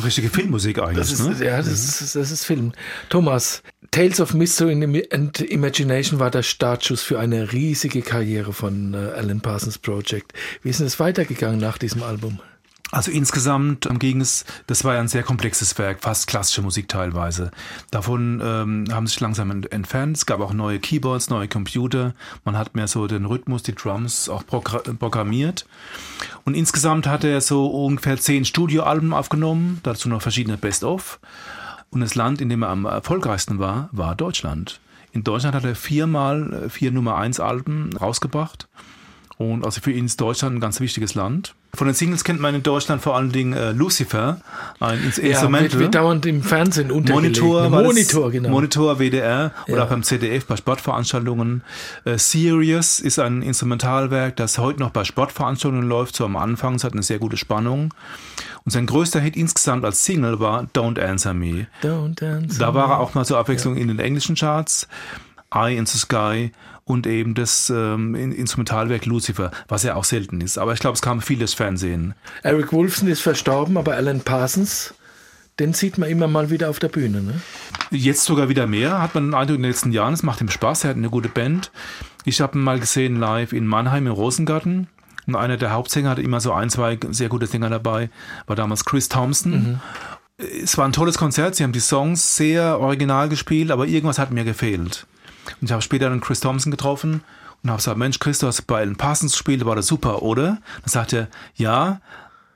Richtige 0.02 0.30
Filmmusik 0.30 0.80
eigentlich. 0.80 0.96
Das 0.96 1.12
ist, 1.12 1.20
ne? 1.20 1.46
ja, 1.46 1.58
das 1.58 1.68
ist, 1.68 2.16
das 2.16 2.30
ist 2.32 2.44
Film. 2.44 2.72
Thomas, 3.10 3.62
Tales 3.92 4.20
of 4.20 4.34
Mystery 4.34 4.72
and 5.12 5.40
Imagination 5.40 6.18
war 6.18 6.32
der 6.32 6.42
Startschuss 6.42 7.02
für 7.02 7.20
eine 7.20 7.52
riesige 7.52 8.02
Karriere 8.02 8.52
von 8.52 8.94
äh, 8.94 8.96
Alan 8.96 9.40
Parsons 9.40 9.78
Project. 9.78 10.32
Wie 10.62 10.70
ist 10.70 10.80
denn 10.80 10.88
es 10.88 10.98
weitergegangen 10.98 11.60
nach 11.60 11.78
diesem 11.78 12.02
Album? 12.02 12.40
Also 12.90 13.10
insgesamt 13.10 13.88
ging 13.98 14.20
es, 14.20 14.44
das 14.68 14.84
war 14.84 14.94
ja 14.94 15.00
ein 15.00 15.08
sehr 15.08 15.24
komplexes 15.24 15.76
Werk, 15.78 16.00
fast 16.02 16.26
klassische 16.28 16.62
Musik 16.62 16.88
teilweise. 16.88 17.50
Davon 17.90 18.40
ähm, 18.44 18.84
haben 18.92 19.06
sich 19.08 19.18
langsam 19.18 19.50
ent- 19.50 19.72
entfernt. 19.72 20.16
Es 20.16 20.26
gab 20.26 20.40
auch 20.40 20.52
neue 20.52 20.78
Keyboards, 20.78 21.28
neue 21.28 21.48
Computer. 21.48 22.14
Man 22.44 22.56
hat 22.56 22.76
mehr 22.76 22.86
so 22.86 23.06
den 23.08 23.24
Rhythmus, 23.24 23.62
die 23.64 23.74
Drums 23.74 24.28
auch 24.28 24.44
progr- 24.44 24.96
programmiert. 24.96 25.66
Und 26.44 26.54
insgesamt 26.54 27.06
hat 27.08 27.24
er 27.24 27.40
so 27.40 27.66
ungefähr 27.66 28.16
zehn 28.18 28.44
Studioalben 28.44 29.12
aufgenommen, 29.12 29.80
dazu 29.82 30.08
noch 30.08 30.22
verschiedene 30.22 30.56
Best-of. 30.58 31.18
Und 31.90 32.00
das 32.00 32.14
Land, 32.14 32.40
in 32.40 32.48
dem 32.48 32.62
er 32.62 32.68
am 32.68 32.84
erfolgreichsten 32.84 33.58
war, 33.58 33.88
war 33.92 34.14
Deutschland. 34.14 34.78
In 35.12 35.24
Deutschland 35.24 35.54
hat 35.56 35.64
er 35.64 35.74
viermal 35.74 36.64
äh, 36.66 36.68
vier 36.68 36.92
Nummer 36.92 37.16
1 37.16 37.40
Alben 37.40 37.96
rausgebracht. 37.96 38.68
Und 39.36 39.64
also 39.64 39.80
für 39.80 39.90
ihn 39.90 40.04
ist 40.06 40.20
Deutschland 40.20 40.56
ein 40.56 40.60
ganz 40.60 40.78
wichtiges 40.78 41.16
Land. 41.16 41.54
Von 41.74 41.88
den 41.88 41.94
Singles 41.94 42.22
kennt 42.22 42.38
man 42.40 42.54
in 42.54 42.62
Deutschland 42.62 43.02
vor 43.02 43.16
allen 43.16 43.32
Dingen 43.32 43.52
äh, 43.52 43.72
Lucifer, 43.72 44.38
ein 44.78 45.02
Ins- 45.02 45.16
Ja, 45.16 45.24
Instrumental. 45.30 45.80
wird, 45.80 45.94
dauernd 45.96 46.24
im 46.26 46.40
Fernsehen 46.42 46.92
untergelegt. 46.92 47.40
Monitor, 47.42 47.62
Ne? 47.68 47.82
Monitor, 47.82 48.30
genau. 48.30 48.48
Monitor, 48.50 48.98
WDR 49.00 49.50
oder 49.66 49.76
Ja. 49.78 49.84
auch 49.84 49.88
beim 49.88 50.04
ZDF 50.04 50.46
bei 50.46 50.54
Sportveranstaltungen. 50.56 51.62
Äh, 52.04 52.16
Sirius 52.16 53.00
ist 53.00 53.18
ein 53.18 53.42
Instrumentalwerk, 53.42 54.36
das 54.36 54.58
heute 54.58 54.78
noch 54.78 54.90
bei 54.90 55.02
Sportveranstaltungen 55.02 55.88
läuft, 55.88 56.14
so 56.14 56.24
am 56.24 56.36
Anfang. 56.36 56.76
Es 56.76 56.84
hat 56.84 56.92
eine 56.92 57.02
sehr 57.02 57.18
gute 57.18 57.36
Spannung. 57.36 57.92
Und 58.64 58.70
sein 58.70 58.86
größter 58.86 59.18
Hit 59.18 59.36
insgesamt 59.36 59.84
als 59.84 60.04
Single 60.04 60.38
war 60.38 60.68
Don't 60.74 61.00
Answer 61.00 61.34
Me. 61.34 61.66
Don't 61.82 62.14
dance 62.20 62.56
Da 62.58 62.72
war 62.72 62.88
er 62.90 63.00
auch 63.00 63.14
mal 63.14 63.24
zur 63.24 63.38
Abwechslung 63.38 63.76
in 63.76 63.88
den 63.88 63.98
englischen 63.98 64.36
Charts. 64.36 64.86
Eye 65.52 65.76
in 65.76 65.86
the 65.86 65.98
Sky 65.98 66.52
und 66.84 67.06
eben 67.06 67.34
das 67.34 67.70
ähm, 67.70 68.14
In- 68.14 68.32
Instrumentalwerk 68.32 69.06
Lucifer, 69.06 69.50
was 69.68 69.82
ja 69.82 69.94
auch 69.94 70.04
selten 70.04 70.40
ist. 70.40 70.58
Aber 70.58 70.72
ich 70.72 70.80
glaube, 70.80 70.94
es 70.94 71.02
kam 71.02 71.20
viel 71.20 71.38
durchs 71.38 71.54
Fernsehen. 71.54 72.14
Eric 72.42 72.72
Wolfson 72.72 73.08
ist 73.08 73.20
verstorben, 73.20 73.76
aber 73.76 73.94
Alan 73.94 74.20
Parsons, 74.20 74.94
den 75.58 75.72
sieht 75.72 75.98
man 75.98 76.08
immer 76.10 76.28
mal 76.28 76.50
wieder 76.50 76.68
auf 76.68 76.78
der 76.78 76.88
Bühne. 76.88 77.22
Ne? 77.22 77.40
Jetzt 77.90 78.24
sogar 78.24 78.48
wieder 78.48 78.66
mehr, 78.66 79.00
hat 79.00 79.14
man 79.14 79.28
den 79.28 79.34
Eindruck 79.34 79.56
in 79.56 79.62
den 79.62 79.70
letzten 79.70 79.92
Jahren. 79.92 80.14
Es 80.14 80.22
macht 80.22 80.40
ihm 80.40 80.50
Spaß, 80.50 80.84
er 80.84 80.90
hat 80.90 80.96
eine 80.96 81.10
gute 81.10 81.28
Band. 81.28 81.70
Ich 82.24 82.40
habe 82.40 82.58
ihn 82.58 82.62
mal 82.62 82.80
gesehen 82.80 83.18
live 83.20 83.52
in 83.52 83.66
Mannheim 83.66 84.06
im 84.06 84.12
Rosengarten. 84.12 84.88
Und 85.26 85.36
einer 85.36 85.56
der 85.56 85.72
Hauptsänger 85.72 86.10
hatte 86.10 86.20
immer 86.22 86.40
so 86.40 86.52
ein, 86.52 86.68
zwei 86.68 86.98
sehr 87.10 87.30
gute 87.30 87.46
Sänger 87.46 87.70
dabei, 87.70 88.10
war 88.46 88.56
damals 88.56 88.84
Chris 88.84 89.08
Thompson. 89.08 89.80
Es 90.36 90.76
war 90.76 90.84
ein 90.86 90.92
tolles 90.92 91.16
Konzert, 91.16 91.54
sie 91.54 91.62
haben 91.62 91.72
die 91.72 91.80
Songs 91.80 92.36
sehr 92.36 92.78
original 92.78 93.30
gespielt, 93.30 93.70
aber 93.70 93.86
irgendwas 93.86 94.18
hat 94.18 94.32
mir 94.32 94.44
gefehlt. 94.44 95.06
Und 95.60 95.66
ich 95.66 95.72
habe 95.72 95.82
später 95.82 96.08
dann 96.08 96.20
Chris 96.20 96.40
Thompson 96.40 96.70
getroffen 96.70 97.22
und 97.62 97.70
habe 97.70 97.78
gesagt, 97.78 97.96
Mensch, 97.96 98.18
Chris, 98.18 98.38
du 98.38 98.46
hast 98.46 98.62
bei 98.62 98.80
Alan 98.80 98.96
Parsons 98.96 99.32
gespielt, 99.32 99.64
war 99.64 99.76
das 99.76 99.86
super, 99.86 100.22
oder? 100.22 100.58
Dann 100.82 100.88
sagt 100.88 101.12
er, 101.12 101.28
ja, 101.56 102.00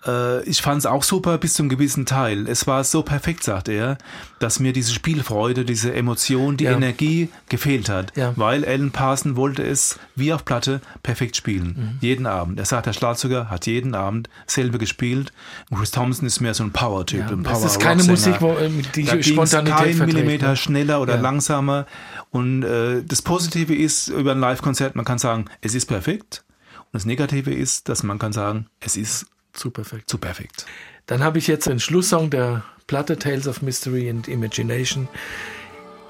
Äh, 0.06 0.42
ich 0.44 0.62
fand 0.62 0.78
es 0.78 0.86
auch 0.86 1.02
super 1.02 1.38
bis 1.38 1.54
zum 1.54 1.68
gewissen 1.68 2.06
Teil. 2.06 2.46
Es 2.48 2.66
war 2.66 2.84
so 2.84 3.02
perfekt, 3.02 3.42
sagt 3.44 3.68
er, 3.68 3.98
dass 4.38 4.60
mir 4.60 4.72
diese 4.72 4.92
Spielfreude, 4.92 5.64
diese 5.64 5.92
Emotion, 5.92 6.56
die 6.56 6.64
Ja. 6.64 6.72
Energie 6.72 7.28
gefehlt 7.48 7.88
hat. 7.88 8.16
Ja. 8.16 8.32
Weil 8.36 8.64
Alan 8.64 8.90
Parson 8.90 9.36
wollte 9.36 9.62
es 9.62 9.98
wie 10.14 10.32
auf 10.32 10.44
Platte 10.44 10.80
perfekt 11.02 11.36
spielen. 11.36 11.74
Mhm. 11.76 11.98
Jeden 12.00 12.26
Abend. 12.26 12.58
Er 12.58 12.64
sagt, 12.64 12.86
der 12.86 12.92
Schlagzeuger 12.92 13.50
hat 13.50 13.66
jeden 13.66 13.94
Abend 13.94 14.28
selber 14.46 14.78
gespielt. 14.78 15.32
Und 15.70 15.78
Chris 15.78 15.90
Thompson 15.90 16.26
ist 16.26 16.40
mehr 16.40 16.54
so 16.54 16.62
ein 16.64 16.72
Power-Typ. 16.72 17.20
Ja, 17.20 17.28
ein 17.30 17.42
das 17.42 17.52
Power 17.52 17.66
ist 17.66 17.80
keine. 17.80 18.04
Musik, 18.04 18.36
wo, 18.40 18.52
äh, 18.56 18.70
die 18.94 19.04
da 19.04 19.22
Spontanität 19.22 19.76
kein 19.76 19.94
verträgt, 19.94 20.14
Millimeter 20.14 20.48
ne? 20.50 20.56
schneller 20.56 21.00
oder 21.00 21.16
langsamer. 21.18 21.86
Und 22.30 22.62
äh, 22.62 23.02
das 23.04 23.22
Positive 23.22 23.74
ist 23.74 24.08
über 24.08 24.32
ein 24.32 24.40
Live-Konzert, 24.40 24.94
man 24.96 25.04
kann 25.04 25.18
sagen, 25.18 25.46
es 25.60 25.74
ist 25.74 25.86
perfekt. 25.86 26.44
Und 26.76 26.94
das 26.94 27.04
Negative 27.04 27.52
ist, 27.52 27.88
dass 27.88 28.02
man 28.02 28.18
kann 28.18 28.32
sagen, 28.32 28.66
es 28.80 28.96
ist 28.96 29.26
Zu 29.52 29.70
perfekt. 29.70 30.08
zu 30.08 30.18
perfekt. 30.18 30.66
Dann 31.06 31.22
habe 31.22 31.38
ich 31.38 31.46
jetzt 31.46 31.66
den 31.66 31.80
Schlusssong 31.80 32.30
der 32.30 32.62
Platte 32.86 33.18
Tales 33.18 33.48
of 33.48 33.62
Mystery 33.62 34.08
and 34.08 34.28
Imagination. 34.28 35.08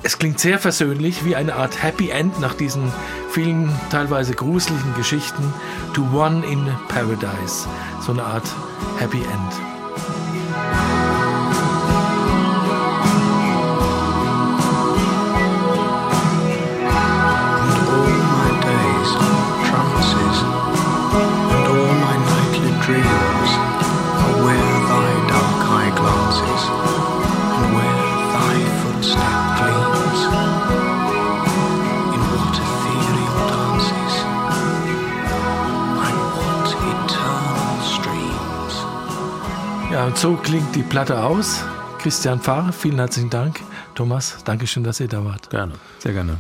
Es 0.03 0.18
klingt 0.18 0.38
sehr 0.38 0.59
versöhnlich, 0.59 1.24
wie 1.24 1.35
eine 1.35 1.55
Art 1.55 1.83
Happy 1.83 2.11
End 2.11 2.40
nach 2.40 2.55
diesen 2.55 2.92
vielen 3.31 3.68
teilweise 3.90 4.33
gruseligen 4.33 4.94
Geschichten. 4.94 5.53
To 5.94 6.03
One 6.12 6.46
in 6.46 6.64
Paradise. 6.88 7.66
So 8.01 8.12
eine 8.12 8.22
Art 8.22 8.46
Happy 8.98 9.18
End. 9.18 9.77
So 40.18 40.35
klingt 40.35 40.74
die 40.74 40.83
Platte 40.83 41.22
aus. 41.22 41.62
Christian 41.98 42.40
Pfarr, 42.40 42.72
vielen 42.72 42.98
herzlichen 42.98 43.31
Dank. 43.31 43.61
Thomas, 43.94 44.42
Dankeschön, 44.42 44.83
dass 44.83 44.98
ihr 44.98 45.07
da 45.07 45.24
wart. 45.24 45.48
Gerne. 45.50 45.74
Sehr 46.00 46.12
gerne. 46.12 46.38